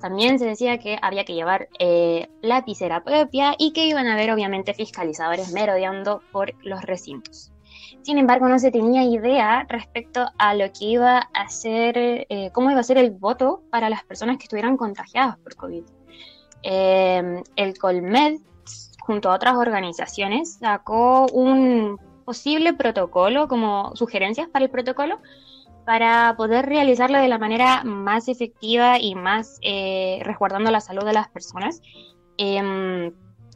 [0.00, 4.30] también se decía que había que llevar eh, lapicera propia y que iban a haber
[4.32, 7.52] obviamente fiscalizadores merodeando por los recintos.
[8.02, 12.70] Sin embargo, no se tenía idea respecto a lo que iba a ser, eh, cómo
[12.70, 15.84] iba a ser el voto para las personas que estuvieran contagiadas por COVID.
[16.62, 18.38] Eh, el Colmed,
[19.00, 25.18] junto a otras organizaciones, sacó un posible protocolo, como sugerencias para el protocolo,
[25.84, 31.12] para poder realizarlo de la manera más efectiva y más eh, resguardando la salud de
[31.12, 31.80] las personas.
[32.36, 33.12] Em,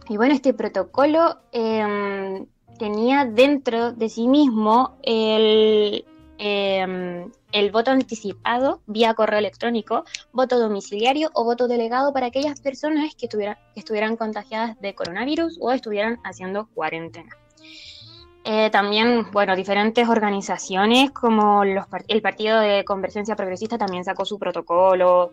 [0.08, 2.46] y bueno, este protocolo em,
[2.78, 6.04] tenía dentro de sí mismo el,
[6.38, 13.14] em, el voto anticipado vía correo electrónico, voto domiciliario o voto delegado para aquellas personas
[13.14, 17.30] que, que estuvieran contagiadas de coronavirus o estuvieran haciendo cuarentena.
[18.44, 25.32] Eh, también, bueno, diferentes organizaciones como el Partido de Convergencia Progresista también sacó su protocolo.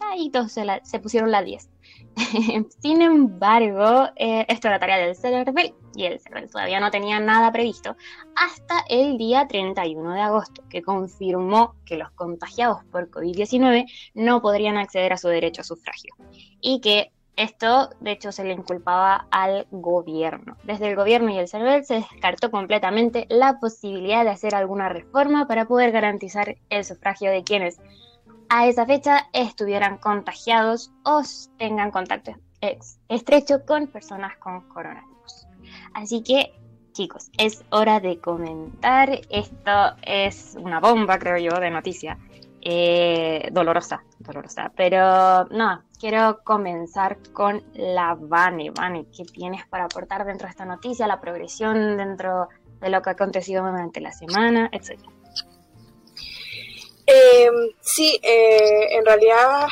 [0.00, 1.68] Ahí todos se, pusieron la 10.
[2.80, 7.52] Sin embargo, eh, esto era tarea del CERVEL y el CERVEL todavía no tenía nada
[7.52, 7.96] previsto
[8.36, 14.76] hasta el día 31 de agosto, que confirmó que los contagiados por COVID-19 no podrían
[14.76, 16.14] acceder a su derecho a sufragio
[16.60, 20.56] y que esto, de hecho, se le inculpaba al gobierno.
[20.64, 25.46] Desde el gobierno y el CERVEL se descartó completamente la posibilidad de hacer alguna reforma
[25.46, 27.80] para poder garantizar el sufragio de quienes
[28.48, 31.22] a esa fecha estuvieran contagiados o
[31.56, 32.32] tengan contacto
[33.08, 35.46] estrecho con personas con coronavirus.
[35.94, 36.52] Así que,
[36.92, 39.20] chicos, es hora de comentar.
[39.30, 42.18] Esto es una bomba, creo yo, de noticia.
[42.64, 44.70] Eh, dolorosa, dolorosa.
[44.76, 48.70] Pero no, quiero comenzar con la Vane.
[48.70, 51.08] Vane, ¿qué tienes para aportar dentro de esta noticia?
[51.08, 52.48] La progresión dentro
[52.80, 55.10] de lo que ha acontecido durante la semana, etcétera.
[57.04, 57.50] Eh,
[57.80, 59.66] sí, eh, en realidad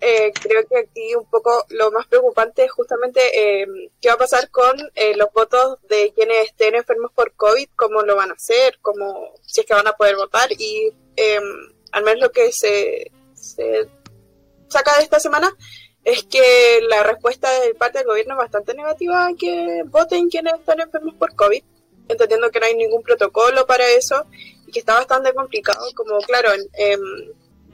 [0.00, 3.66] eh, creo que aquí un poco lo más preocupante es justamente eh,
[4.00, 4.76] qué va a pasar con
[5.16, 9.60] los votos de quienes estén enfermos por COVID, cómo lo van a hacer, cómo, si
[9.60, 10.92] es que van a poder votar y
[11.92, 13.10] al menos lo que se,
[14.68, 15.54] saca de esta semana
[16.04, 20.54] es que la respuesta de parte del gobierno es bastante negativa a que voten quienes
[20.54, 21.62] están enfermos por COVID,
[22.08, 24.26] entendiendo que no hay ningún protocolo para eso
[24.66, 26.98] y que está bastante complicado, como claro, eh,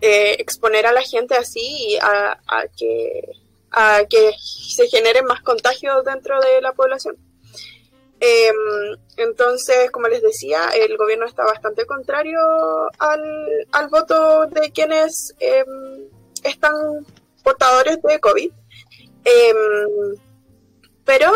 [0.00, 3.32] exponer a la gente así a, a, que,
[3.70, 7.16] a que se generen más contagios dentro de la población.
[8.20, 8.50] Eh,
[9.16, 12.38] entonces, como les decía, el gobierno está bastante contrario
[12.98, 15.64] al, al voto de quienes eh,
[16.42, 16.72] están
[17.42, 18.50] portadores de COVID.
[19.24, 19.54] Eh,
[21.04, 21.32] pero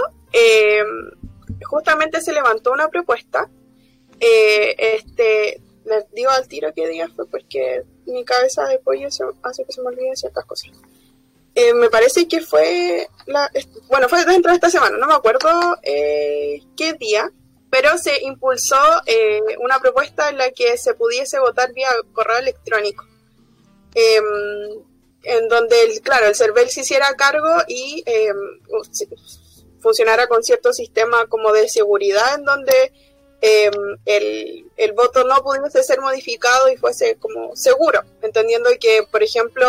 [1.65, 3.49] justamente se levantó una propuesta.
[4.19, 9.09] este, les digo al tiro qué día fue porque mi cabeza de pollo
[9.43, 10.71] hace que se me olviden ciertas cosas.
[11.55, 13.51] Eh, me parece que fue, la,
[13.89, 15.51] bueno, fue dentro de esta semana, no me acuerdo
[15.83, 17.31] eh, qué día,
[17.71, 18.77] pero se impulsó
[19.07, 23.07] eh, una propuesta en la que se pudiese votar vía correo electrónico.
[23.95, 24.25] Em,
[25.25, 28.37] en donde, el, claro, el CERVEL se hiciera cargo y em,
[29.81, 32.93] funcionara con cierto sistema como de seguridad en donde
[33.43, 33.73] em,
[34.07, 39.67] el, el voto no pudiese ser modificado y fuese como seguro, entendiendo que, por ejemplo,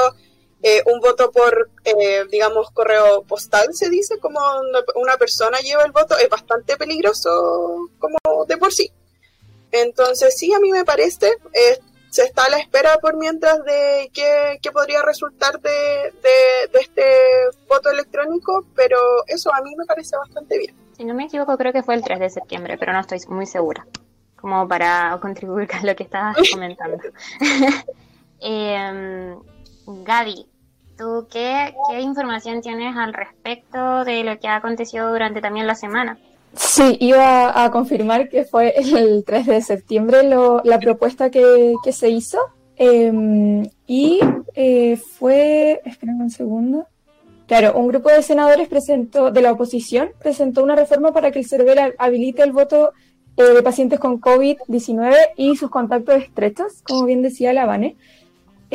[0.66, 4.40] eh, un voto por, eh, digamos, correo postal, se dice, como
[4.96, 8.90] una, persona lleva el voto, es bastante peligroso como de por sí.
[9.74, 14.10] Entonces, sí, a mí me parece, eh, se está a la espera por mientras de
[14.14, 15.70] qué, podría resultar de,
[16.72, 17.04] de, este
[17.68, 18.98] voto electrónico, pero
[19.28, 20.74] eso a mí me parece bastante bien.
[20.96, 23.48] Si no me equivoco, creo que fue el 3 de septiembre, pero no estoy muy
[23.48, 23.86] segura,
[24.40, 27.04] como para contribuir con lo que estabas comentando.
[28.40, 29.36] eh,
[29.86, 30.48] Gaby,
[31.04, 36.18] ¿Tú qué, información tienes al respecto de lo que ha acontecido durante también la semana?
[36.56, 42.38] Sí, iba a confirmar que fue el 3 de septiembre la propuesta que, se hizo.
[42.78, 44.22] Em, y
[44.56, 46.88] eh, fue, esperen un segundo.
[47.48, 51.46] Claro, un grupo de senadores presentó, de la oposición presentó una reforma para que el
[51.46, 52.94] CERVEL habilite el voto
[53.36, 57.98] eh, de pacientes con COVID-19 y sus contactos estrechos, como bien decía la Vane.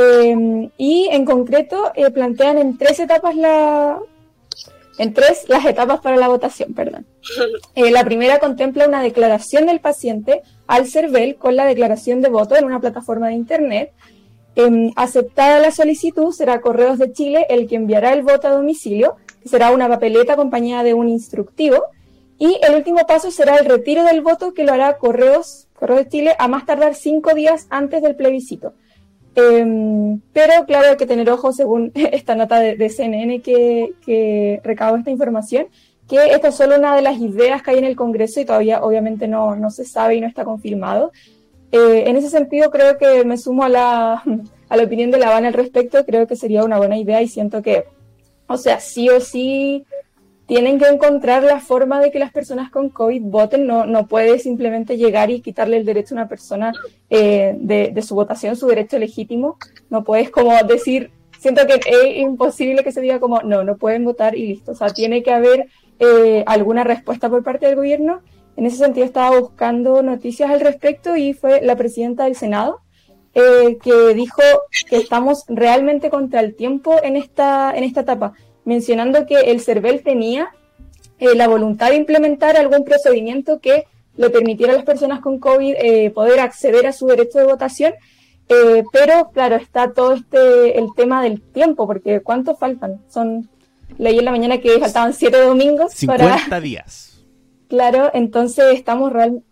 [0.01, 3.99] Em, y en concreto eh, plantean en tres etapas la,
[4.97, 7.05] en tres las etapas para la votación, perdón.
[7.75, 12.57] Eh, la primera contempla una declaración del paciente al CERVEL con la declaración de voto
[12.57, 13.93] en una plataforma de Internet.
[14.55, 19.17] Em, aceptada la solicitud, será Correos de Chile el que enviará el voto a domicilio,
[19.43, 21.83] que será una papeleta acompañada de un instructivo.
[22.39, 26.09] Y el último paso será el retiro del voto, que lo hará Correos, Correos de
[26.09, 28.75] Chile a más tardar cinco días antes del plebiscito.
[29.39, 34.97] Em, pero claro, hay que tener ojo, según esta nota de, CNN que, que recabó
[34.97, 35.68] esta información,
[36.09, 38.82] que esta es solo una de las ideas que hay en el Congreso y todavía
[38.82, 41.12] obviamente no, no se sabe y no está confirmado.
[41.70, 44.24] Eh, en ese sentido, creo que me sumo a la,
[44.68, 47.28] a la opinión de la Habana al respecto, creo que sería una buena idea y
[47.28, 47.84] siento que,
[48.49, 49.86] o sea, sí o sí,
[50.49, 53.67] tienen que encontrar la forma de que las personas con COVID voten.
[53.67, 56.73] No, no puede simplemente llegar y quitarle el derecho a una persona
[57.11, 59.59] eh, de, su votación, su derecho legítimo.
[59.91, 64.07] No puedes como decir, siento que es imposible que se diga como, no, no pueden
[64.07, 64.73] votar y listo.
[64.73, 65.67] O sea, tiene que haber
[65.99, 68.23] eh, alguna respuesta por parte del gobierno.
[68.57, 72.81] En ese sentido estaba buscando noticias al respecto y fue la presidenta del Senado
[73.35, 74.41] eh, que dijo
[74.89, 78.33] que estamos realmente contra el tiempo en esta, en esta etapa
[78.69, 80.51] mencionando que el CERVEL tenía
[81.19, 85.75] eh, la voluntad de implementar algún procedimiento que le permitiera a las personas con COVID
[85.79, 87.95] eh, poder acceder a su derecho de votación,
[88.51, 93.01] eh, pero claro, está todo este el tema del tiempo, porque ¿cuántos faltan?
[93.09, 93.49] Son,
[93.97, 95.93] leí en la mañana que faltaban siete domingos.
[95.95, 97.14] 50 días.
[97.69, 99.43] Claro, entonces estamos real,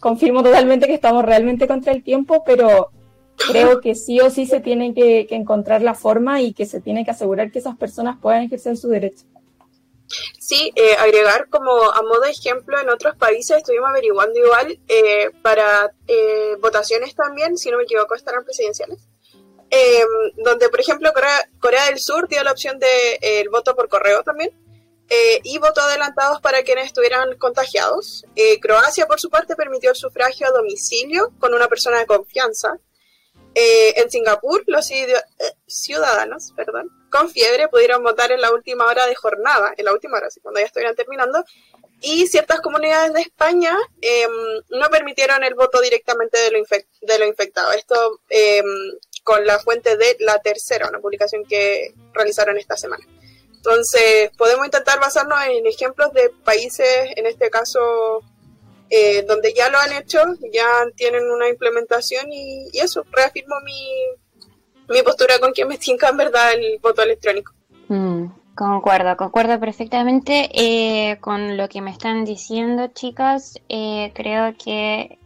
[0.00, 2.90] confirmo totalmente que estamos realmente contra el tiempo, pero
[3.48, 7.04] creo que sí o sí se tiene que, encontrar la forma y que se tiene
[7.04, 9.24] que asegurar que esas personas puedan ejercer su derecho.
[10.38, 15.30] Sí, eh, agregar como a modo de ejemplo, en otros países estuvimos averiguando igual eh,
[15.42, 18.98] para eh, votaciones también, si no me equivoco, estarán presidenciales,
[20.36, 21.12] donde por ejemplo
[21.60, 24.50] Corea, del Sur dio la opción de el voto por correo también,
[25.44, 28.24] y voto adelantados para quienes estuvieran contagiados.
[28.60, 32.78] Croacia, por su parte, permitió el sufragio a domicilio con una persona de confianza,
[33.54, 35.12] eh, en Singapur, los eh,
[35.66, 40.18] ciudadanos perdón, con fiebre pudieron votar en la última hora de jornada, en la última
[40.18, 41.44] hora, cuando ya estuvieran terminando,
[42.00, 44.30] y ciertas comunidades de España em,
[44.70, 46.58] no permitieron el voto directamente de lo,
[47.02, 47.72] de lo infectado.
[47.72, 48.64] Esto em,
[49.22, 53.04] con la fuente de La Tercera, una publicación que realizaron esta semana.
[53.54, 58.22] Entonces, podemos intentar basarnos en ejemplos de países, en este caso
[58.90, 60.18] eh, donde ya lo han hecho,
[60.52, 60.66] ya
[60.96, 63.88] tienen una implementación y, eso, reafirmo mi,
[64.88, 67.52] mi, postura con que me tinca en verdad el voto electrónico.
[67.86, 68.26] Mm,
[68.56, 73.54] concuerdo, concuerdo perfectamente eh, con lo que me están diciendo, chicas.
[73.68, 75.18] Eh, creo que,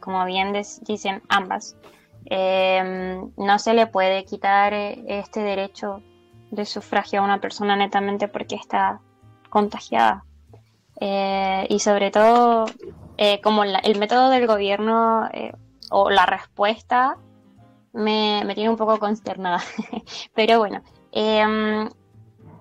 [0.00, 1.76] como bien dicen ambas,
[2.30, 6.00] no se le puede quitar este derecho
[6.52, 9.00] de sufragio a una persona netamente porque está
[9.50, 10.24] contagiada.
[11.00, 12.66] Eh, y sobre todo,
[13.16, 15.52] eh, como el método del gobierno eh,
[15.90, 17.16] o la respuesta
[17.92, 19.62] me, tiene un poco consternada.
[20.34, 20.82] Pero bueno,
[21.12, 21.88] em,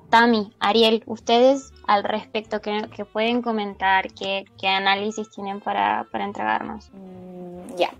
[0.09, 4.13] Tami, Ariel, ustedes al respecto, ¿qué, pueden comentar?
[4.13, 6.91] ¿Qué, análisis tienen para, para entregarnos?
[6.93, 7.91] Mm, ya.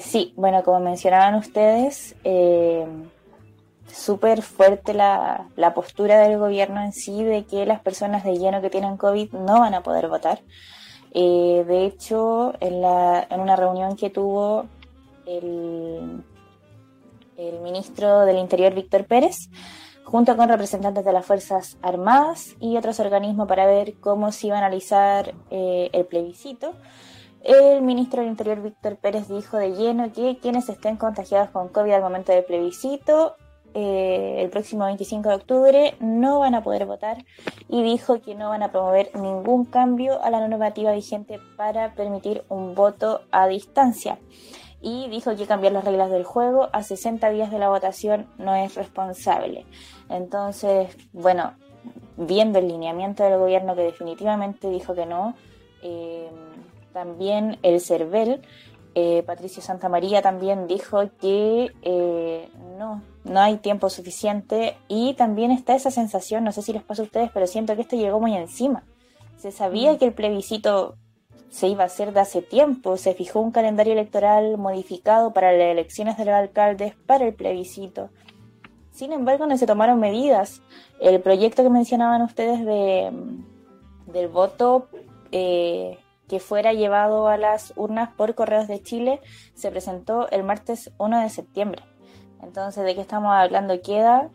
[0.00, 2.16] sí, bueno, como mencionaban ustedes,
[3.92, 8.60] súper fuerte la, la, postura del gobierno en sí de que las personas de lleno
[8.60, 10.40] que tienen COVID no van a poder votar.
[11.12, 14.66] Eh, de hecho, en, la, en una reunión que tuvo
[15.26, 16.22] el,
[17.36, 19.48] el ministro del Interior, Víctor Pérez,
[20.04, 24.56] junto con representantes de las Fuerzas Armadas y otros organismos para ver cómo se iba
[24.56, 26.74] a analizar eh, el plebiscito,
[27.42, 31.92] el ministro del Interior, Víctor Pérez, dijo de lleno que quienes estén contagiados con COVID
[31.92, 33.36] al momento del plebiscito
[33.74, 37.24] eh, el próximo 25 de octubre no van a poder votar
[37.68, 42.44] y dijo que no van a promover ningún cambio a la normativa vigente para permitir
[42.48, 44.18] un voto a distancia.
[44.80, 48.54] Y dijo que cambiar las reglas del juego a 60 días de la votación no
[48.54, 49.66] es responsable.
[50.08, 51.54] Entonces, bueno,
[52.16, 55.34] viendo el lineamiento del gobierno que definitivamente dijo que no,
[55.82, 56.28] eh,
[56.92, 58.42] también el CERVEL
[58.94, 65.74] eh, Patricio Santamaría también dijo que eh, no, no hay tiempo suficiente y también está
[65.74, 68.34] esa sensación, no sé si les pasa a ustedes, pero siento que esto llegó muy
[68.34, 68.84] encima.
[69.36, 69.98] Se sabía mm.
[69.98, 70.96] que el plebiscito
[71.50, 75.68] se iba a hacer de hace tiempo, se fijó un calendario electoral modificado para las
[75.68, 78.10] elecciones de los alcaldes para el plebiscito.
[78.90, 80.60] Sin embargo, no se tomaron medidas.
[81.00, 83.12] El proyecto que mencionaban ustedes de,
[84.06, 84.88] del voto
[85.30, 85.98] eh,
[86.28, 89.20] que fuera llevado a las urnas por Correos de Chile
[89.54, 91.82] se presentó el martes 1 de septiembre.
[92.42, 93.80] Entonces, ¿de qué estamos hablando?
[93.80, 94.30] Queda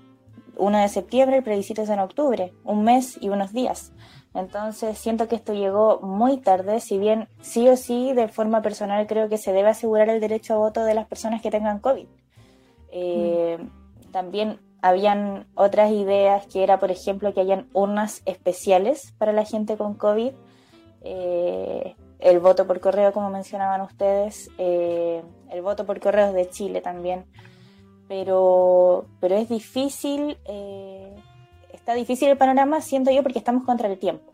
[0.58, 3.94] 1 de septiembre, el plebiscito es en octubre, un mes y unos días.
[4.34, 9.06] Entonces, siento que esto llegó muy tarde, si bien sí o sí, de forma personal,
[9.06, 12.08] creo que se debe asegurar el derecho a voto de las personas que tengan COVID.
[12.92, 13.60] Eh,
[14.12, 19.78] también habían otras ideas que era, por ejemplo, que hayan urnas especiales para la gente
[19.78, 20.34] con COVID
[21.04, 26.82] eh, el voto por correo, como mencionaban ustedes, eh, el voto por correo de Chile
[26.82, 27.26] también.
[28.08, 31.16] Pero, pero es difícil, eh,
[31.74, 34.32] está difícil el panorama, siento yo, porque estamos contra el tiempo.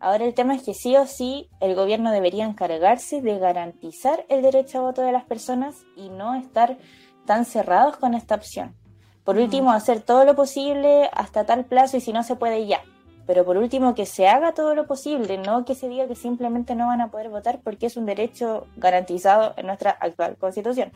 [0.00, 4.42] Ahora el tema es que sí o sí el gobierno debería encargarse de garantizar el
[4.42, 6.76] derecho a voto de las personas y no estar
[7.24, 8.74] tan cerrados con esta opción.
[9.22, 12.82] Por último, hacer todo lo posible hasta tal plazo y si no se puede ya
[13.26, 16.74] pero por último que se haga todo lo posible, no que se diga que simplemente
[16.74, 20.92] no van a poder votar porque es un derecho garantizado en nuestra actual constitución.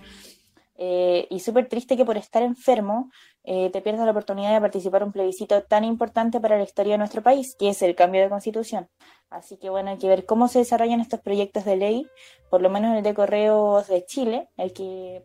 [0.78, 3.10] Eh, y súper triste que por estar enfermo
[3.44, 6.94] eh, te pierdas la oportunidad de participar en un plebiscito tan importante para la historia
[6.94, 8.88] de nuestro país, que es el cambio de constitución.
[9.30, 12.06] Así que bueno, hay que ver cómo se desarrollan estos proyectos de ley,
[12.50, 15.24] por lo menos el de Correos de Chile, el que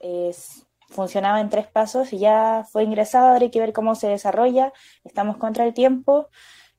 [0.00, 4.72] es, funcionaba en tres pasos y ya fue ingresado, ahora que ver cómo se desarrolla,
[5.04, 6.28] estamos contra el tiempo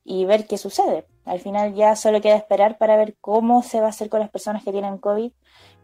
[0.04, 1.06] y ver qué sucede.
[1.24, 4.30] Al final ya solo queda esperar para ver cómo se va a hacer con las
[4.30, 5.32] personas que tienen COVID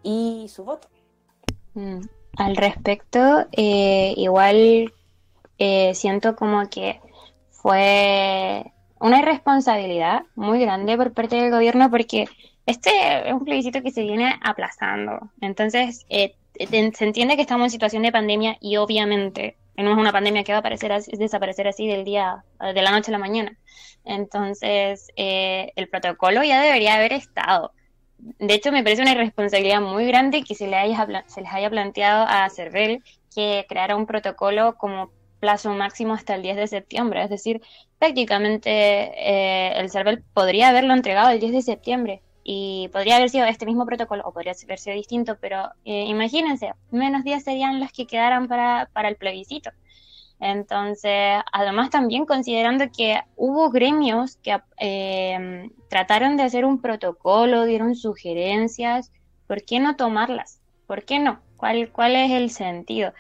[0.03, 0.89] y su voto.
[1.75, 2.01] Mm.
[2.37, 4.93] Al respecto, eh, igual
[5.59, 7.01] eh, siento como que
[7.51, 12.27] fue una irresponsabilidad muy grande por parte del gobierno porque
[12.67, 12.91] este
[13.29, 15.31] es un plebiscito que se viene aplazando.
[15.41, 16.35] Entonces, eh,
[16.67, 20.53] se entiende que estamos en situación de pandemia y obviamente no es una pandemia que
[20.53, 22.45] va a aparecer desaparecer así del día,
[22.75, 23.57] de la noche a la mañana.
[24.05, 27.73] Entonces, el protocolo ya debería haber estado
[28.19, 32.27] de hecho, me parece una irresponsabilidad muy grande que se, le haya, les haya planteado
[32.29, 33.03] a CERVEL
[33.35, 37.23] que creara un protocolo como plazo máximo hasta el 10 de septiembre.
[37.23, 37.63] Es decir,
[37.99, 43.45] prácticamente eh, el CERVEL podría haberlo entregado el 10 de septiembre y podría haber sido
[43.45, 47.93] este mismo protocolo o podría haber sido distinto, pero eh, imagínense, menos días serían los
[47.93, 49.71] que quedaran para, para el plebiscito.
[50.41, 57.95] Entonces, además también considerando que hubo gremios que eh, trataron de hacer un protocolo, dieron
[57.95, 59.13] sugerencias,
[59.47, 60.63] ¿por qué no tomarlas?
[60.87, 61.41] ¿Por qué no?
[61.59, 63.13] ¿Cuál, cuál es el sentido?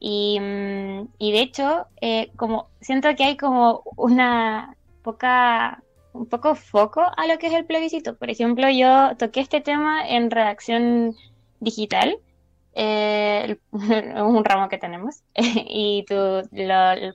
[0.00, 6.54] Y, mm, y de hecho, eh, como siento que hay como una poca, un poco
[6.54, 8.16] foco a lo que es el plebiscito.
[8.16, 11.16] Por ejemplo, yo toqué este tema en redacción
[11.60, 12.18] digital
[12.74, 16.14] eh, un ramo que tenemos, y tu,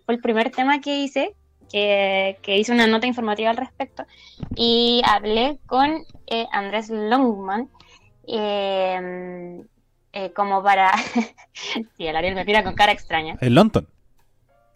[0.05, 1.33] fue el primer tema que hice,
[1.71, 4.05] que, hice una nota informativa al respecto,
[4.55, 7.69] y hablé con eh, Andrés Longman,
[8.27, 9.65] em,
[10.13, 10.91] eh, como para...
[11.53, 13.37] sí, el Ariel me mira con cara extraña.
[13.41, 13.87] El London.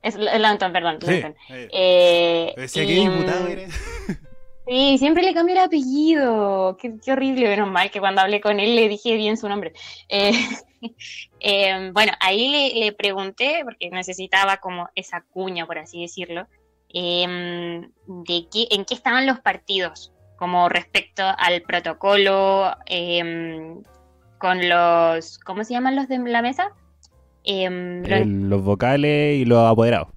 [0.02, 0.98] Es London, perdón.
[1.02, 1.22] Sí.
[1.50, 4.22] Eh, Decía que diputado mm,
[4.68, 6.78] Sí, siempre le cambié el apellido.
[6.78, 9.74] Qué, horrible, menos mal que cuando hablé con él le dije bien su nombre.
[10.08, 10.32] Eh,
[11.40, 16.48] em, bueno, ahí le, pregunté, porque necesitaba como esa cuña, por así decirlo,
[16.90, 23.84] em, de qué, en qué estaban los partidos, como respecto al protocolo, em,
[24.38, 26.72] con los, ¿cómo se llaman los de la mesa?
[27.46, 30.10] Los vocales y los apoderados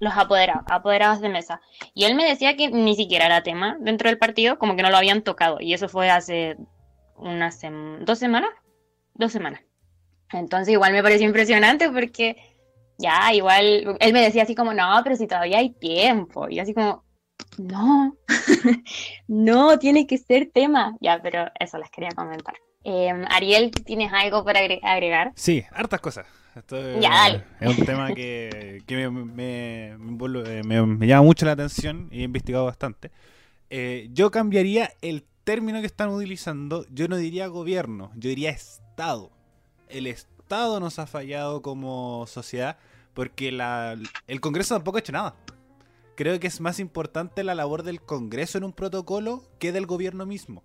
[0.00, 1.60] los apoderados, apoderados de mesa.
[1.94, 4.90] Y él me decía que ni siquiera era tema dentro del partido, como que no
[4.90, 5.58] lo habían tocado.
[5.60, 6.56] Y eso fue hace
[7.16, 7.60] unas
[8.00, 8.50] dos semanas,
[9.14, 9.60] dos semanas.
[10.32, 12.36] Entonces igual me pareció impresionante porque
[12.98, 16.48] ya, igual, él me decía así como, no, pero si todavía hay tiempo.
[16.48, 17.04] Y así como,
[17.56, 18.16] no,
[19.28, 20.96] no, tiene que ser tema.
[21.00, 22.54] Ya, pero eso les quería comentar.
[22.84, 25.32] Eh, Ariel, ¿tienes algo para agregar?
[25.34, 26.26] Sí, hartas cosas.
[26.58, 29.96] Esto es, un tema que, me,
[30.66, 33.12] me, llama mucho la atención y he investigado bastante.
[33.70, 36.84] Eh, yo cambiaría el término que están utilizando.
[36.90, 39.30] Yo no diría gobierno, yo diría Estado.
[39.88, 42.76] El Estado nos ha fallado como sociedad
[43.14, 43.96] porque la,
[44.26, 45.36] el Congreso tampoco ha hecho nada.
[46.16, 50.26] Creo que es más importante la labor del Congreso en un protocolo que del gobierno
[50.26, 50.64] mismo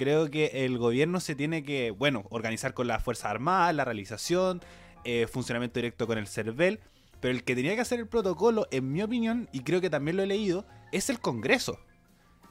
[0.00, 4.62] creo que el gobierno se tiene que, bueno, organizar con las Fuerzas Armadas, la realización,
[5.04, 6.80] eh, funcionamiento directo con el CERVEL.
[7.20, 10.16] Pero el que tenía que hacer el protocolo, en mi opinión, y creo que también
[10.16, 11.78] lo he leído, es el Congreso.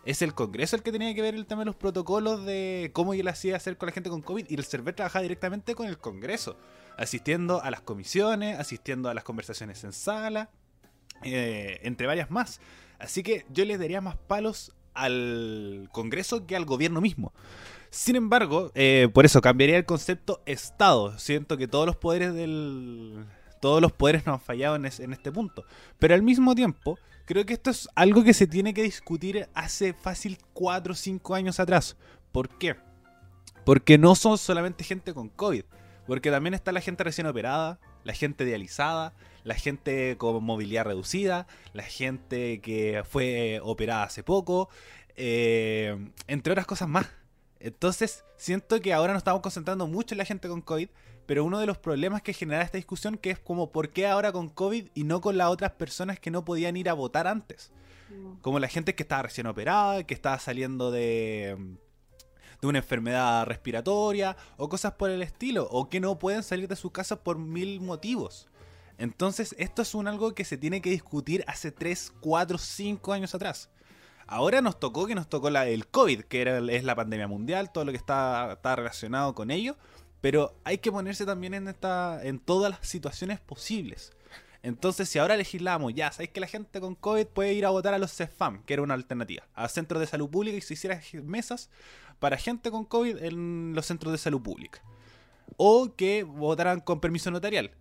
[0.05, 3.13] Es el Congreso el que tenía que ver el tema de los protocolos de cómo
[3.13, 4.45] él hacía hacer con la gente con COVID.
[4.49, 6.57] Y el CERVEL trabajaba directamente con el Congreso,
[6.97, 10.49] asistiendo a las comisiones, asistiendo a las conversaciones en sala,
[11.23, 12.61] eh, entre varias más.
[12.99, 17.33] Así que yo les daría más palos al Congreso que al gobierno mismo.
[17.89, 21.17] Sin embargo, eh, por eso cambiaría el concepto Estado.
[21.17, 23.25] Siento que todos los poderes del.
[23.61, 25.65] Todos los poderes nos han fallado en, este punto.
[25.97, 29.93] Pero al mismo tiempo, creo que esto es algo que se tiene que discutir hace
[29.93, 31.97] fácil 4 o 5 años atrás.
[32.31, 32.77] ¿Por qué?
[33.65, 35.63] Porque no son solamente gente con COVID.
[36.07, 39.13] Porque también está la gente recién operada, la gente dializada,
[39.43, 44.69] la gente con movilidad reducida, la gente que fue operada hace poco,
[45.15, 47.07] eh, entre otras cosas más.
[47.59, 50.89] Entonces, siento que ahora nos estamos concentrando mucho en la gente con COVID,
[51.25, 54.31] pero uno de los problemas que genera esta discusión que es como por qué ahora
[54.31, 57.71] con COVID y no con las otras personas que no podían ir a votar antes.
[58.41, 61.55] Como la gente que estaba recién operada, que estaba saliendo de,
[62.59, 66.75] de una enfermedad respiratoria o cosas por el estilo, o que no pueden salir de
[66.75, 68.47] su casa por mil motivos.
[68.97, 73.35] Entonces, esto es un algo que se tiene que discutir hace 3, 4, 5 años
[73.35, 73.69] atrás.
[74.31, 77.71] Ahora nos tocó que nos tocó la, el COVID, que era, es la pandemia mundial,
[77.71, 79.75] todo lo que está, relacionado con ello.
[80.21, 84.13] Pero hay que ponerse también en, esta, en todas las situaciones posibles.
[84.61, 87.95] Entonces, si ahora legislamos, ya sabéis que la gente con COVID puede ir a votar
[87.95, 91.01] a los CEFAM, que era una alternativa, a centros de salud pública y se hicieran
[91.23, 91.71] mesas
[92.19, 94.83] para gente con COVID en los centros de salud pública.
[95.57, 97.71] O que votaran con permiso notarial.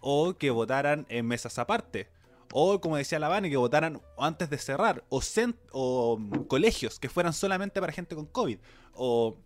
[0.00, 2.08] O que votaran en mesas aparte.
[2.52, 5.04] O, como decía la que votaran antes de cerrar.
[5.08, 5.20] O,
[5.72, 8.58] o mm, colegios que fueran solamente para gente con COVID.
[8.94, 9.36] O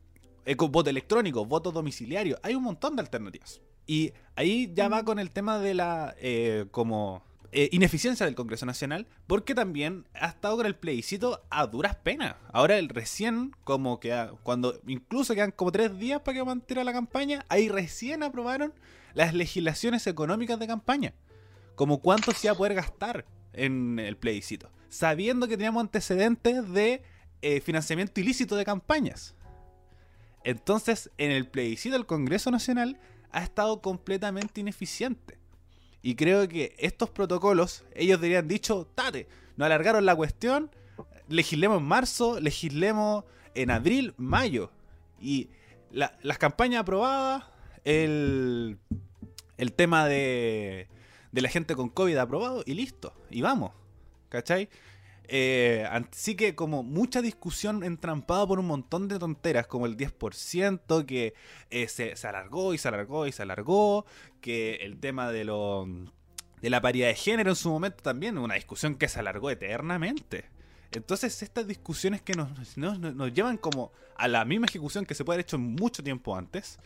[0.46, 2.38] eh, voto electrónico, voto domiciliario.
[2.42, 3.60] Hay un montón de alternativas.
[3.86, 7.22] Y ahí ya va con el tema de la eh, como
[7.56, 12.34] eh, ineficiencia del Congreso Nacional, porque también ha estado con el plebiscito a duras penas.
[12.52, 16.92] Ahora el recién, como que cuando incluso quedan como tres días para que mantenga la
[16.92, 18.74] campaña, ahí recién aprobaron
[19.14, 21.14] las legislaciones económicas de campaña.
[21.74, 27.02] Como cuánto se va a poder gastar en el plebiscito, sabiendo que teníamos antecedentes de
[27.42, 29.34] eh, financiamiento ilícito de campañas.
[30.44, 32.98] Entonces, en el plebiscito del Congreso Nacional
[33.32, 35.38] ha estado completamente ineficiente.
[36.02, 40.70] Y creo que estos protocolos, ellos deberían dicho, tate, nos alargaron la cuestión,
[41.28, 44.70] legislemos en marzo, legislemos en abril, mayo.
[45.20, 45.48] Y
[45.90, 47.44] las campañas aprobadas,
[47.84, 48.78] el,
[49.56, 50.88] el tema de,
[51.34, 53.12] de la gente con COVID aprobado y listo.
[53.28, 53.72] Y vamos.
[54.28, 54.68] ¿Cachai?
[55.26, 61.04] Eh, así que como mucha discusión entrampada por un montón de tonteras, como el 10%
[61.06, 61.34] que
[61.70, 64.06] eh, se, alargó y se alargó y se alargó,
[64.40, 65.88] que el tema de, lo,
[66.62, 70.44] de la paridad de género en su momento también, una discusión que se alargó eternamente.
[70.92, 75.38] Entonces estas discusiones que nos, nos, llevan como a la misma ejecución que se puede
[75.38, 76.78] haber hecho mucho tiempo antes,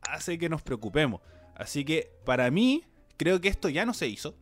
[0.00, 1.20] hace que nos preocupemos.
[1.54, 2.82] Así que para mí,
[3.16, 4.34] creo que esto ya no se hizo.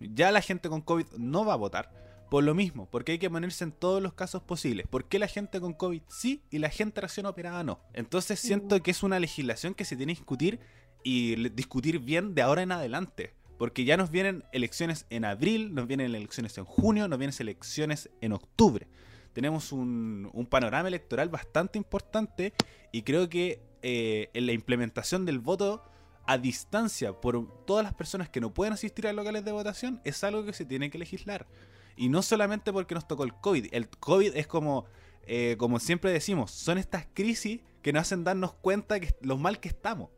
[0.00, 2.00] Ya la gente con COVID no va a votar.
[2.30, 4.86] Por lo mismo, porque hay que ponerse en todos los casos posibles.
[4.86, 7.80] ¿Por qué la gente con COVID sí y la gente recién operada no?
[7.92, 10.60] Entonces siento que es una legislación que se tiene que discutir
[11.02, 13.34] y discutir bien de ahora en adelante.
[13.58, 18.08] Porque ya nos vienen elecciones en abril, nos vienen elecciones en junio, nos vienen elecciones
[18.20, 18.86] en octubre.
[19.32, 22.52] Tenemos un, panorama electoral bastante importante
[22.92, 25.82] y creo que eh, en la implementación del voto
[26.30, 30.22] a distancia por todas las personas que no pueden asistir a locales de votación es
[30.22, 31.48] algo que se tiene que legislar.
[31.96, 33.66] Y no solamente porque nos tocó el COVID.
[33.72, 34.84] El COVID es como,
[35.26, 39.58] eh, como siempre decimos, son estas crisis que nos hacen darnos cuenta de lo mal
[39.58, 40.10] que estamos.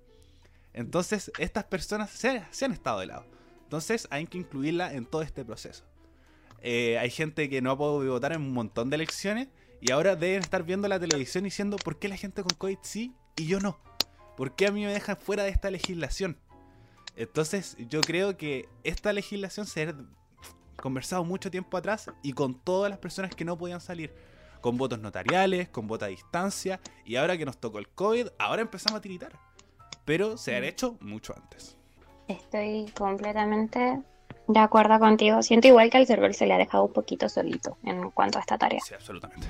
[0.75, 2.29] Entonces, estas personas se,
[2.63, 3.25] han estado de lado.
[3.63, 5.85] Entonces, hay que incluirla en todo este proceso.
[6.61, 9.49] Eh, hay gente que no ha podido votar en un montón de elecciones
[9.81, 13.15] y ahora deben estar viendo la televisión diciendo por qué la gente con COVID sí
[13.35, 13.81] y yo no.
[14.37, 16.39] ¿Por qué a mí me dejan fuera de esta legislación?
[17.17, 19.95] Entonces yo creo que esta legislación se
[20.77, 24.15] conversado mucho tiempo atrás y con todas las personas que no podían salir.
[24.61, 26.81] Con votos notariales, con voto a distancia.
[27.05, 29.33] Y ahora que nos tocó el COVID, ahora empezamos a tiritar.
[30.05, 30.67] Pero se han mm.
[30.67, 31.77] hecho mucho antes.
[32.29, 34.03] Estoy completamente
[34.47, 35.43] de acuerdo contigo.
[35.43, 38.41] Siento igual que al server se le ha dejado un poquito solito en cuanto a
[38.41, 38.81] esta tarea.
[38.81, 39.47] Sí, absolutamente.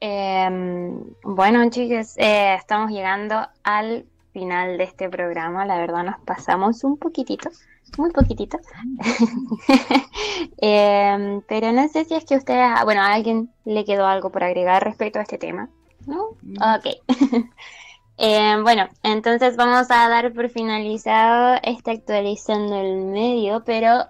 [0.00, 5.64] Em, bueno, chicos, eh, estamos llegando al final de este programa.
[5.66, 7.50] La verdad nos pasamos un poquitito
[7.96, 8.58] muy poquitito.
[10.60, 14.44] Em, pero no sé si es que usted, bueno, a alguien le quedó algo por
[14.44, 15.68] agregar respecto a este tema.
[16.06, 16.36] ¿No?
[16.76, 16.86] Ok.
[18.20, 24.06] Em, bueno, entonces vamos a dar por finalizado esta actualización del medio, pero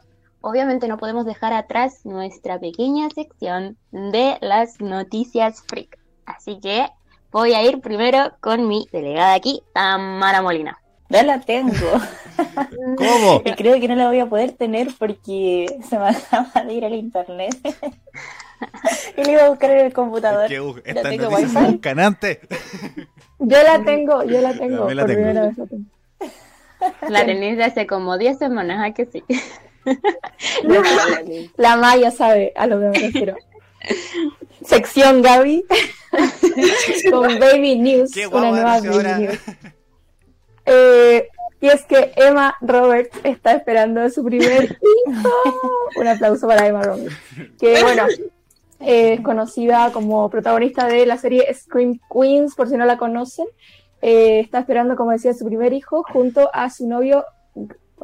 [0.49, 5.99] obviamente no podemos dejar atrás nuestra pequeña sección de las noticias freak.
[6.25, 6.87] Así que
[7.31, 10.79] voy a ir primero con mi delegada aquí, Tamara Molina.
[11.11, 11.73] No la tengo.
[12.97, 13.43] ¿Cómo?
[13.45, 16.85] y creo que no la voy a poder tener porque se me acaba de ir
[16.85, 17.57] al internet.
[19.17, 20.49] y le iba a buscar en el computador.
[20.49, 21.79] ¿Qué, esta tengo wifi.
[21.79, 22.41] canante.
[23.39, 24.91] Yo la tengo, yo la tengo.
[24.91, 25.85] La, por Primera vez la, tengo.
[27.09, 29.23] la tenéis hace como 10 semanas, ¿a que sí?
[31.57, 33.37] la Maya sabe a lo que me refiero.
[34.65, 35.65] Sección Gaby
[37.11, 39.39] con Baby News, una nueva Baby News.
[40.67, 41.29] Eh,
[41.61, 45.31] y es que Emma Roberts está esperando a su primer hijo.
[45.97, 47.17] Un aplauso para Emma Roberts.
[47.59, 48.07] Que bueno,
[48.81, 53.47] es conocida como protagonista de la serie Scream Queens, por si no la conocen.
[54.03, 57.25] Eh, está esperando, como decía, su primer hijo junto a su novio,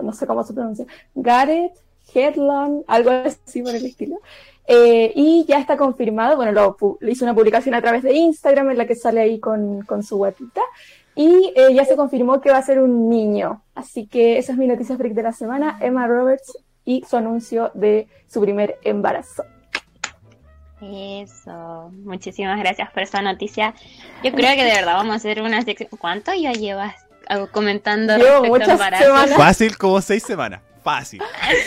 [0.03, 1.73] no sé cómo se pronuncia, Gareth
[2.12, 4.19] Headland, algo así por el estilo.
[4.66, 8.79] Eh, y ya está confirmado, bueno, lo, hizo una publicación a través de Instagram en
[8.79, 10.62] la que sale ahí con, con su guatita.
[11.15, 13.62] Y eh, ya se confirmó que va a ser un niño.
[13.75, 17.71] Así que esa es mi noticia freak de la semana, Emma Roberts y su anuncio
[17.75, 19.45] de su primer embarazo.
[20.81, 23.75] Eso, muchísimas gracias por esa noticia.
[24.23, 25.89] Yo creo que de verdad vamos a hacer una sección.
[25.99, 27.04] ¿Cuánto ya llevas
[27.53, 28.15] comentando
[28.45, 29.37] muchas Semanas.
[29.37, 30.61] Fácil como seis semanas.
[30.85, 31.23] Fácil.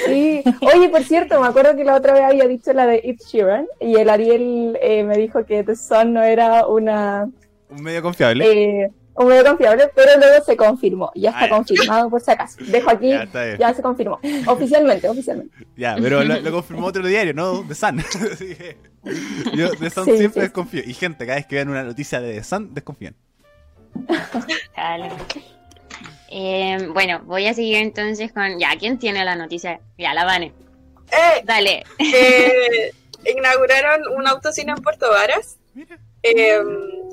[0.05, 0.43] Sí.
[0.61, 3.65] Oye, por cierto, me acuerdo que la otra vez había dicho la de Ed Sheeran
[3.79, 7.27] y el Ariel eh, me dijo que The Sun no era una...
[7.69, 8.45] Un medio confiable.
[8.45, 11.11] Eh, un medio confiable, pero luego se confirmó.
[11.15, 12.57] Ya está ah, confirmado por si acaso.
[12.67, 13.09] Dejo aquí,
[13.57, 14.19] ya, se confirmó.
[14.45, 15.51] Oficialmente, oficialmente.
[15.75, 17.65] Ya, pero lo, confirmó otro diario, ¿no?
[17.67, 17.97] The Sun.
[19.55, 20.83] yo The Sun siempre desconfío.
[20.85, 23.15] Y gente, cada vez que vean una noticia de The Sun, desconfían.
[24.75, 25.11] Dale.
[26.29, 28.59] Eh, bueno, voy a seguir entonces con.
[28.59, 29.79] Ya, ¿quién tiene la noticia?
[29.97, 30.53] Ya, la Vane.
[31.11, 31.83] Eh, Dale.
[31.99, 32.91] Eh,
[33.25, 35.57] inauguraron un autocine en Puerto Varas.
[36.23, 36.59] Eh,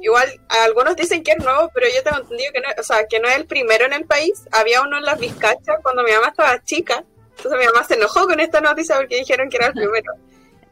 [0.00, 0.28] igual,
[0.64, 3.28] algunos dicen que es nuevo, pero yo tengo entendido que no, o sea, que no
[3.28, 4.44] es el primero en el país.
[4.52, 7.04] Había uno en las Vizcachas cuando mi mamá estaba chica.
[7.36, 10.12] Entonces mi mamá se enojó con esta noticia porque dijeron que era el primero.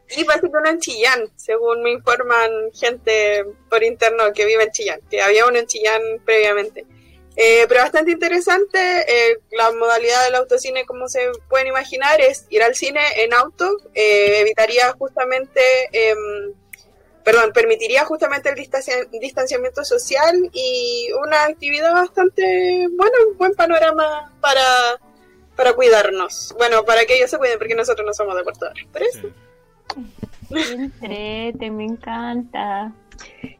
[0.09, 4.71] Y parece que uno en Chillán, según me informan gente por interno que vive en
[4.71, 6.85] Chillán, que había uno en Chillán previamente.
[7.35, 12.61] Eh, pero bastante interesante, eh, la modalidad del autocine, como se pueden imaginar, es ir
[12.61, 15.61] al cine en auto, eh, evitaría justamente,
[15.91, 16.53] em,
[17.23, 24.99] perdón, permitiría justamente el distanciamiento social y una actividad bastante, bueno, un buen panorama para,
[25.55, 26.53] para cuidarnos.
[26.57, 29.29] Bueno, para que ellos se cuiden, porque nosotros no somos de Puerto Por eso.
[30.49, 32.93] Entrete, me encanta.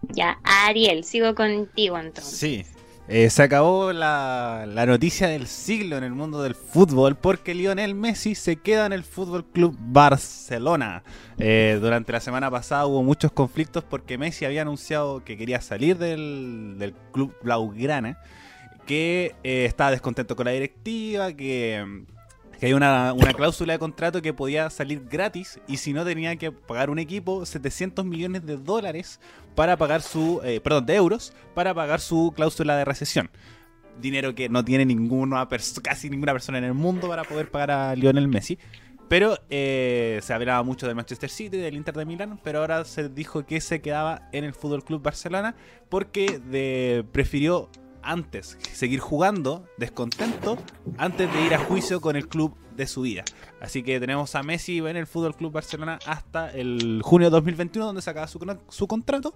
[0.09, 2.37] Ya, Ariel, sigo contigo entonces.
[2.37, 2.65] Sí,
[3.09, 8.33] eh, se acabó la, noticia del siglo en el mundo del fútbol porque Lionel Messi
[8.33, 11.03] se queda en el Fútbol Club Barcelona.
[11.37, 15.97] Eh, durante la semana pasada hubo muchos conflictos porque Messi había anunciado que quería salir
[15.97, 18.17] del, club Blaugrana,
[18.85, 22.05] que eh, estaba descontento con la directiva, que
[22.63, 26.53] que hay una, cláusula de contrato que podía salir gratis y si no tenía que
[26.53, 29.19] pagar un equipo 700 millones de dólares
[29.53, 33.29] para pagar su, eh, perdón, de euros para pagar su cláusula de recesión.
[33.99, 35.45] Dinero que no tiene ninguna
[35.83, 38.57] casi ninguna persona en el mundo para poder pagar a Lionel Messi.
[39.09, 43.09] Pero eh, se hablaba mucho del Manchester City, del Inter de Milán, pero ahora se
[43.09, 45.53] dijo que se quedaba en el Fútbol Club Barcelona
[45.89, 47.69] porque de, prefirió
[48.03, 50.57] antes seguir jugando descontento
[50.97, 53.23] antes de ir a juicio con el club de su vida.
[53.61, 57.85] Así que tenemos a Messi en el Fútbol Club Barcelona hasta el junio de 2021
[57.85, 59.33] donde se acaba su, contrato.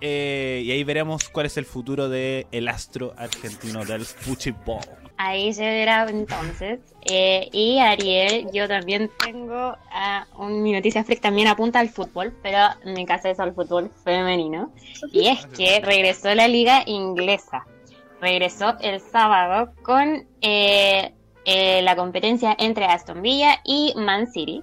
[0.00, 4.80] Eh, y ahí veremos cuál es el futuro del el astro argentino del fútbol.
[5.16, 6.80] Ahí se verá entonces.
[7.08, 12.34] Eh, y Ariel, yo también tengo uh, un, mi noticia freak también apunta al fútbol,
[12.42, 14.70] pero en mi caso es al fútbol femenino.
[15.12, 17.64] Y es que regresó la liga inglesa
[18.20, 21.14] regresó el sábado con eh,
[21.44, 24.62] eh, la competencia entre Aston Villa y Man City.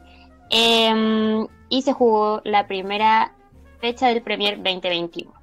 [0.49, 3.34] Em, y se jugó la primera
[3.80, 5.34] fecha del Premier 2021.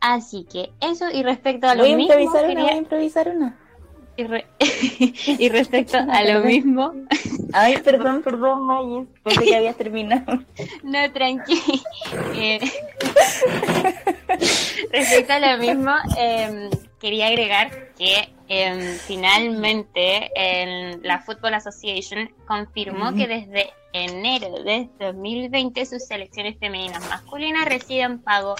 [0.00, 2.12] Así que eso y respecto a lo voy mismo...
[2.14, 3.58] Improvisar una, voy a improvisar una.
[5.38, 6.92] Y, respecto a lo mismo...
[7.52, 10.42] Ay, perdón, perdón, Mayes, pensé que habías terminado.
[10.82, 11.60] No, tranqui.
[12.34, 12.60] Eh,
[14.90, 16.70] respecto a lo mismo, eh,
[17.02, 20.30] quería agregar que em, finalmente
[21.02, 28.54] la Football Association confirmó que desde enero de 2020 sus selecciones femeninas masculinas reciben pago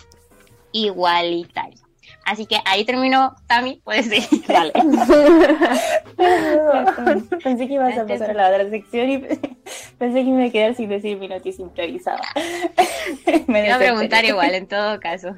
[0.73, 1.81] igualitario.
[2.25, 4.45] Así que ahí terminó, Tami, puedes seguir.
[4.49, 4.73] Dale.
[7.43, 9.19] pensé que ibas a pasar a la otra sección y
[9.99, 12.23] pensé que me iba a quedar sin decir mi noticia improvisada.
[13.47, 15.37] me iba a preguntar igual, en todo caso.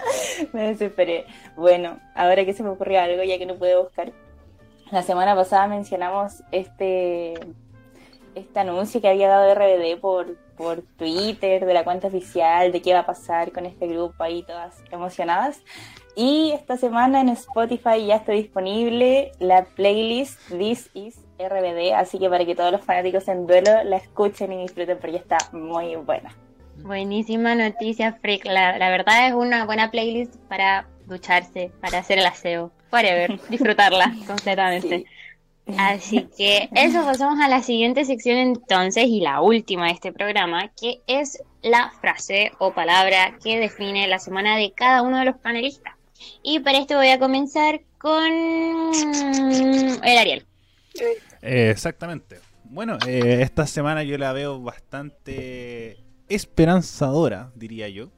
[0.52, 1.26] Me desesperé.
[1.56, 4.12] Bueno, ahora que se me ocurrió algo, ya que no pude buscar.
[4.90, 7.34] La semana pasada mencionamos este
[8.34, 12.92] este anuncio que había dado RBD por, por Twitter, de la cuenta oficial, de qué
[12.92, 15.60] va a pasar con este grupo ahí, todas emocionadas.
[16.14, 22.28] Y esta semana en Spotify ya está disponible la playlist This is RBD, así que
[22.28, 26.34] para que todos los fanáticos en duelo la escuchen y disfruten, porque está muy buena.
[26.82, 28.44] Buenísima noticia, Freak.
[28.44, 35.04] La, verdad es una buena playlist para ducharse, para hacer el aseo, ver, disfrutarla completamente.
[35.78, 40.72] Así que eso, pasamos a la siguiente sección entonces y la última de este programa,
[40.80, 45.36] que es la frase o palabra que define la semana de cada uno de los
[45.36, 45.94] panelistas.
[46.42, 50.44] Y para esto voy a comenzar con el Ariel.
[51.40, 52.40] exactamente.
[52.64, 55.98] Bueno, eh, esta semana yo la veo bastante
[56.34, 58.10] esperanzadora, diría yo.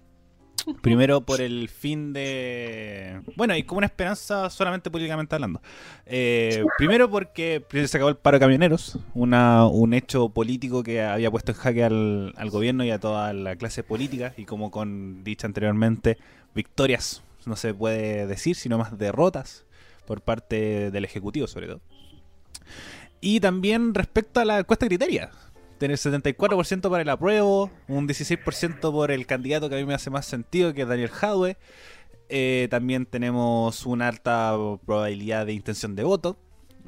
[0.82, 3.20] Primero por el fin de...
[3.36, 5.60] Bueno, hay como una esperanza solamente políticamente hablando.
[6.06, 11.30] Eh, primero porque se acabó el paro de camioneros, una, un hecho político que había
[11.30, 15.22] puesto en jaque al, al gobierno y a toda la clase política y como con
[15.22, 16.18] dicha anteriormente,
[16.54, 19.66] victorias no se puede decir, sino más derrotas
[20.06, 21.80] por parte del Ejecutivo sobre todo.
[23.20, 25.30] Y también respecto a la encuesta criteria,
[25.78, 30.10] tener 74% para el apruebo, un 16% por el candidato que a mí me hace
[30.10, 31.56] más sentido, que es Daniel Jadwe.
[32.28, 34.56] Eh, también tenemos una alta
[34.86, 36.38] probabilidad de intención de voto.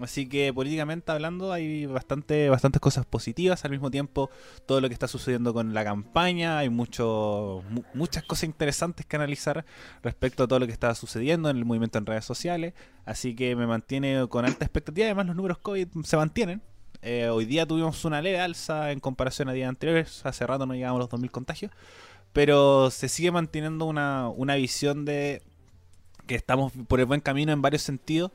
[0.00, 3.64] Así que políticamente hablando hay bastante, bastantes cosas positivas.
[3.64, 4.30] Al mismo tiempo,
[4.66, 7.62] todo lo que está sucediendo con la campaña, hay mucho,
[7.94, 9.64] muchas cosas interesantes que analizar
[10.02, 12.74] respecto a todo lo que está sucediendo en el movimiento en redes sociales.
[13.06, 15.06] Así que me mantiene con alta expectativa.
[15.06, 16.62] Además, los números COVID se mantienen.
[17.08, 20.26] Eh, hoy día tuvimos una leve alza en comparación a días anteriores.
[20.26, 21.70] Hace rato no llegamos a los 2.000 contagios.
[22.32, 25.40] Pero se sigue manteniendo una, una visión de
[26.26, 28.32] que estamos por el buen camino en varios sentidos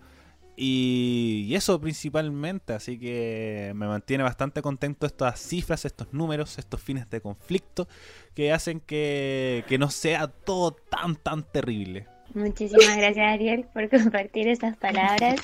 [0.56, 7.10] y, eso principalmente, así que me mantiene bastante contento estas cifras, estos números, estos fines
[7.10, 7.88] de conflicto
[8.36, 12.08] que hacen que, no sea todo tan, tan terrible.
[12.34, 15.42] Muchísimas gracias Ariel por compartir estas palabras.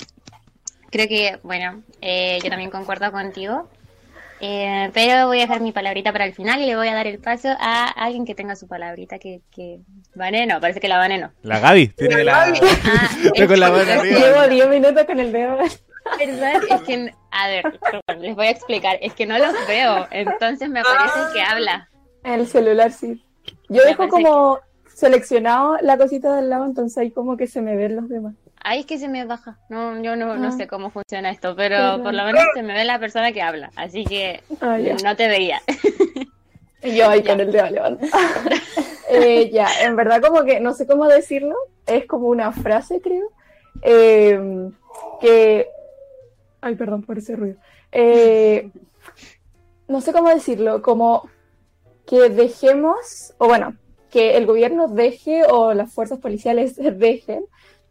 [0.90, 3.68] Creo que, bueno, eh, yo también concuerdo contigo.
[4.40, 7.08] Eh, pero voy a dejar mi palabrita para el final y le voy a dar
[7.08, 9.80] el paso a alguien que tenga su palabrita que, que...
[10.14, 11.32] no, parece que la Vaneno.
[11.42, 12.44] La Gaby, tiene la...
[12.44, 12.52] Ah,
[13.48, 15.58] con la Llevo 10 minutos con el dedo.
[16.18, 16.62] ¿Verdad?
[16.70, 17.64] Es que, a ver,
[18.20, 21.88] les voy a explicar, es que no los veo, entonces me parece que habla.
[22.24, 23.22] En el celular sí.
[23.68, 27.96] Yo dejo como seleccionado la cosita del lado, entonces ahí como que se me ven
[27.96, 28.34] los demás.
[28.62, 29.58] Ahí es que se me baja.
[29.68, 30.52] No, yo no, no ah.
[30.52, 33.70] sé cómo funciona esto, pero por lo menos se me ve la persona que habla,
[33.76, 35.60] así que ah, no te veía.
[36.82, 38.10] Yo ahí con el dedo levantado.
[39.10, 41.54] eh, ya, en verdad como que no sé cómo decirlo,
[41.86, 43.28] es como una frase creo,
[43.82, 44.70] eh,
[45.20, 45.68] que...
[46.60, 47.56] Ay, perdón por ese ruido.
[47.92, 48.70] Eh,
[49.88, 51.28] no sé cómo decirlo, como
[52.06, 53.76] que dejemos, o bueno,
[54.10, 57.44] que el gobierno deje o las fuerzas policiales dejen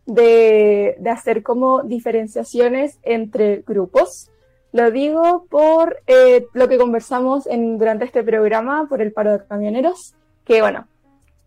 [0.08, 4.32] de, hacer como diferenciaciones entre grupos.
[4.72, 9.46] Lo digo por eh, lo que conversamos en, durante este programa por el paro de
[9.46, 10.16] camioneros,
[10.46, 10.88] que bueno,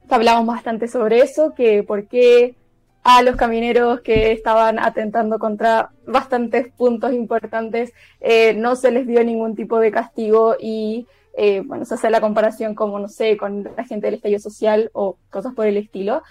[0.09, 2.55] hablamos bastante sobre eso, que por qué
[3.03, 9.25] a los camioneros que estaban atentando contra bastantes puntos importantes eh, no se les dio
[9.25, 13.65] ningún tipo de castigo y eh, bueno, se hace la comparación como, no sé, con
[13.77, 16.23] la gente del estallido social o cosas por el estilo.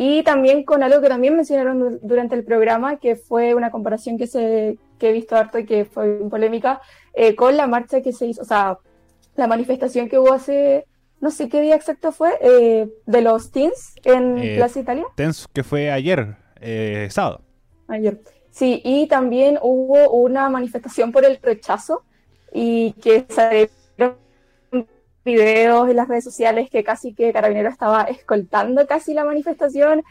[0.00, 4.28] Y también con algo que también mencionaron durante el programa, que fue una comparación que,
[4.28, 6.80] se, que he visto harto y que fue polémica,
[7.14, 8.78] eh, con la marcha que se hizo, o sea,
[9.34, 10.86] la manifestación que hubo hace,
[11.20, 15.04] no sé qué día exacto fue, eh, de los teens en eh, Plaza Italia.
[15.16, 16.36] Teens que fue ayer,
[17.10, 17.40] sábado.
[17.88, 18.20] Ayer.
[18.52, 22.04] Sí, y también hubo una manifestación por el rechazo
[22.52, 23.74] y que salieron
[25.34, 30.02] videos en las redes sociales que casi que Carabinero estaba escoltando casi la manifestación,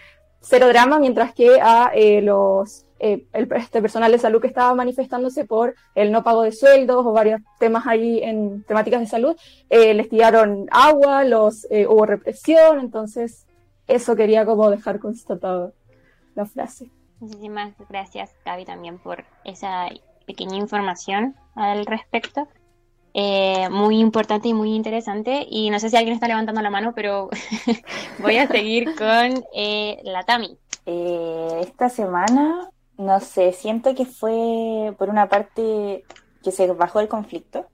[0.41, 4.73] cero drama, mientras que a eh, los eh, el, este personal de salud que estaba
[4.73, 9.35] manifestándose por el no pago de sueldos o varios temas ahí en temáticas de salud,
[9.69, 13.45] eh, les tiraron agua, los hubo represión, entonces
[13.87, 15.73] eso quería como dejar constatado
[16.35, 16.89] la frase.
[17.19, 19.89] Muchísimas gracias, Gaby, también por esa
[20.25, 22.47] pequeña información al respecto.
[23.19, 25.47] Eh, muy importante y muy interesante.
[25.49, 27.29] Y no sé si alguien está levantando la mano, pero
[28.19, 30.55] voy a seguir con eh, la Tami.
[30.85, 36.05] Eh, esta semana, no sé, siento que fue por una parte
[36.43, 37.65] que se bajó el conflicto.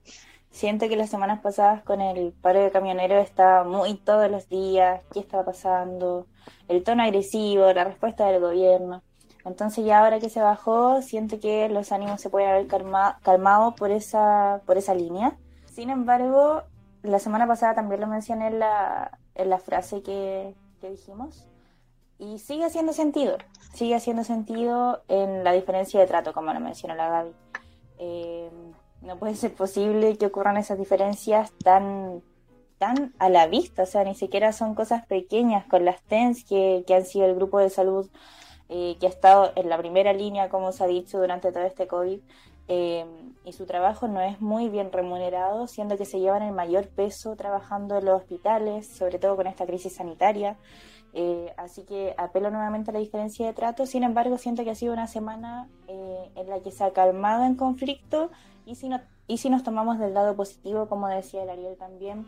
[0.50, 5.02] Siento que las semanas pasadas con el paro de camioneros estaba muy todos los días,
[5.12, 6.26] qué estaba pasando,
[6.68, 9.02] el tono agresivo, la respuesta del gobierno.
[9.44, 13.90] Entonces ya ahora que se bajó, siento que los ánimos se pueden haber calmado por
[13.90, 15.36] esa, por esa línea.
[15.66, 16.62] Sin embargo,
[17.02, 21.46] la semana pasada también lo mencioné en la, en la frase que, dijimos.
[22.18, 23.38] Y sigue haciendo sentido,
[23.72, 27.32] sigue haciendo sentido en la diferencia de trato, como lo mencionó la Gaby.
[27.98, 28.50] Eh,
[29.00, 32.22] no puede ser posible que ocurran esas diferencias tan,
[32.76, 36.84] tan a la vista, o sea, ni siquiera son cosas pequeñas con las TENS que,
[36.86, 38.10] que han sido el grupo de salud
[38.76, 41.86] eh, que ha estado en la primera línea, como se ha dicho, durante todo este
[41.86, 42.18] COVID,
[42.66, 43.06] eh,
[43.44, 47.36] y su trabajo no es muy bien remunerado, siendo que se llevan el mayor peso
[47.36, 50.56] trabajando en los hospitales, sobre todo con esta crisis sanitaria.
[51.12, 54.74] Eh, así que apelo nuevamente a la diferencia de trato, sin embargo siento que ha
[54.74, 58.32] sido una semana en la que se ha calmado en conflicto
[58.66, 62.26] y si no y si nos tomamos del lado positivo, como decía el Ariel también,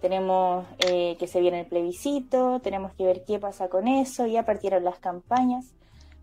[0.00, 4.44] tenemos eh, que se viene el plebiscito, tenemos que ver qué pasa con eso, ya
[4.44, 5.74] partieron las campañas,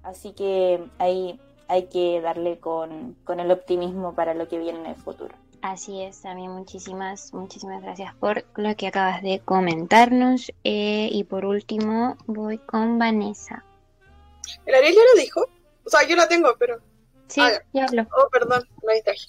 [0.04, 4.86] así que ahí hay que darle con, con el optimismo para lo que viene en
[4.86, 5.34] el futuro.
[5.62, 10.52] Así es, también muchísimas, muchísimas gracias por lo que acabas de comentarnos.
[10.66, 13.64] Eh, y por último, voy con Vanessa.
[14.66, 15.48] ¿El Ariel ya lo dijo?
[15.86, 16.80] O sea, yo la tengo, pero...
[17.28, 18.06] Sí, ah, ya hablo.
[18.12, 19.28] Oh, perdón, me distraje.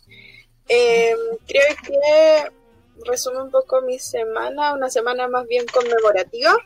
[0.69, 1.15] Eh,
[1.47, 2.53] creo que
[3.05, 6.57] resume un poco mi semana, una semana más bien conmemorativa.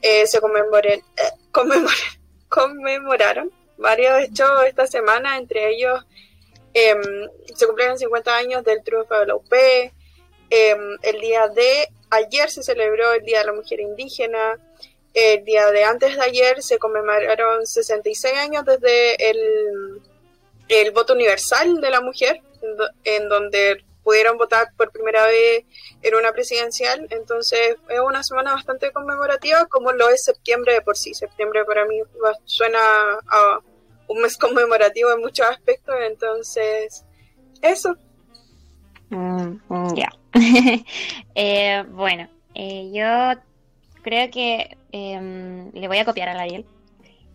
[0.00, 0.40] Eh, se eh,
[2.52, 6.04] conmemoraron varios hechos esta semana, entre ellos
[6.74, 7.00] em,
[7.54, 9.52] se cumplieron 50 años del triunfo de la UP,
[10.50, 14.58] em, el día de ayer se celebró el Día de la Mujer Indígena,
[15.14, 20.02] el día de antes de ayer se conmemoraron 66 años desde el,
[20.68, 22.42] el voto universal de la mujer,
[23.04, 25.64] en donde pudieron votar por primera vez
[26.02, 27.06] en una presidencial.
[27.10, 31.14] Entonces es una semana bastante conmemorativa, como lo es septiembre de por sí.
[31.14, 32.00] Septiembre para mí
[32.44, 32.78] suena
[33.28, 33.60] a
[34.08, 37.04] un mes conmemorativo en muchos aspectos, entonces
[37.62, 37.96] eso.
[39.10, 40.08] Mm, mm, ya.
[41.34, 43.40] Eh, bueno, eh, yo
[44.02, 46.66] creo que em, le voy a copiar a Ariel.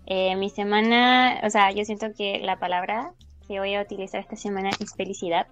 [0.06, 3.14] Eh, mi semana, o sea, yo siento que la palabra
[3.48, 5.48] que voy a utilizar esta semana es felicidad.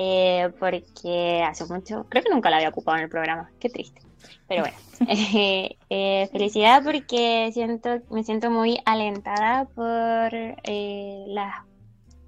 [0.00, 4.00] Eh, porque hace mucho, creo que nunca la había ocupado en el programa, qué triste.
[4.46, 4.76] Pero bueno,
[5.90, 11.64] eh, felicidad porque siento, me siento muy alentada por eh, las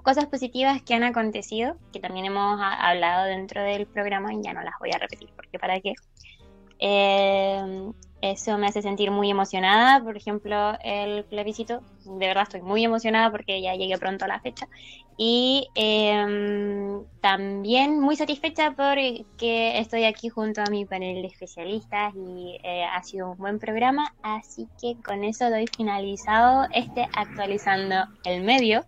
[0.02, 4.62] cosas positivas que han acontecido, que también hemos hablado dentro del programa y ya no
[4.62, 5.94] las voy a repetir porque para qué.
[8.22, 10.02] Eso me hace sentir muy emocionada.
[10.02, 14.40] Por ejemplo, el plebiscito, de verdad estoy muy emocionada porque ya llegué pronto a la
[14.40, 14.68] fecha.
[15.16, 19.24] Y em, también muy satisfecha porque
[19.78, 24.14] estoy aquí junto a mi panel de especialistas y eh, ha sido un buen programa.
[24.22, 28.84] Así que con eso doy finalizado este actualizando el medio.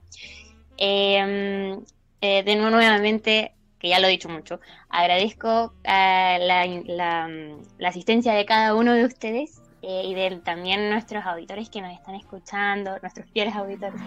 [0.77, 1.83] Em,
[2.21, 3.53] eh, de nuevo, nuevamente
[3.83, 4.61] que ya lo he dicho mucho.
[4.89, 11.69] Agradezco eh, la, asistencia de cada uno de ustedes eh, y de también nuestros auditores
[11.69, 14.01] que nos están escuchando, nuestros fieles auditores.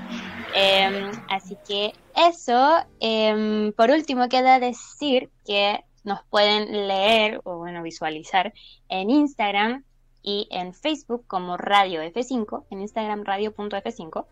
[0.55, 7.83] Em, así que eso, em, por último queda decir que nos pueden leer o bueno,
[7.83, 8.53] visualizar
[8.87, 9.83] en Instagram
[10.23, 14.25] y en Facebook como Radio F5, en Instagram radio.f5.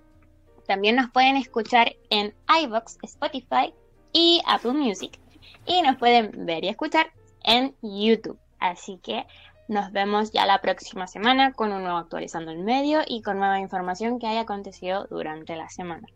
[0.66, 2.34] También nos pueden escuchar en
[2.64, 3.74] iBox, Spotify
[4.14, 5.20] y Apple Music
[5.66, 7.08] y nos pueden ver y escuchar
[7.44, 8.38] en YouTube.
[8.60, 9.26] Así que
[9.68, 13.60] nos vemos ya la próxima semana con un nuevo actualizando el medio y con nueva
[13.60, 16.08] información que haya acontecido durante la semana.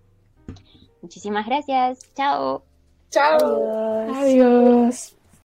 [1.01, 1.99] Muchísimas gracias.
[2.13, 2.63] Chao.
[3.09, 4.13] Chao.
[4.13, 5.16] Adiós.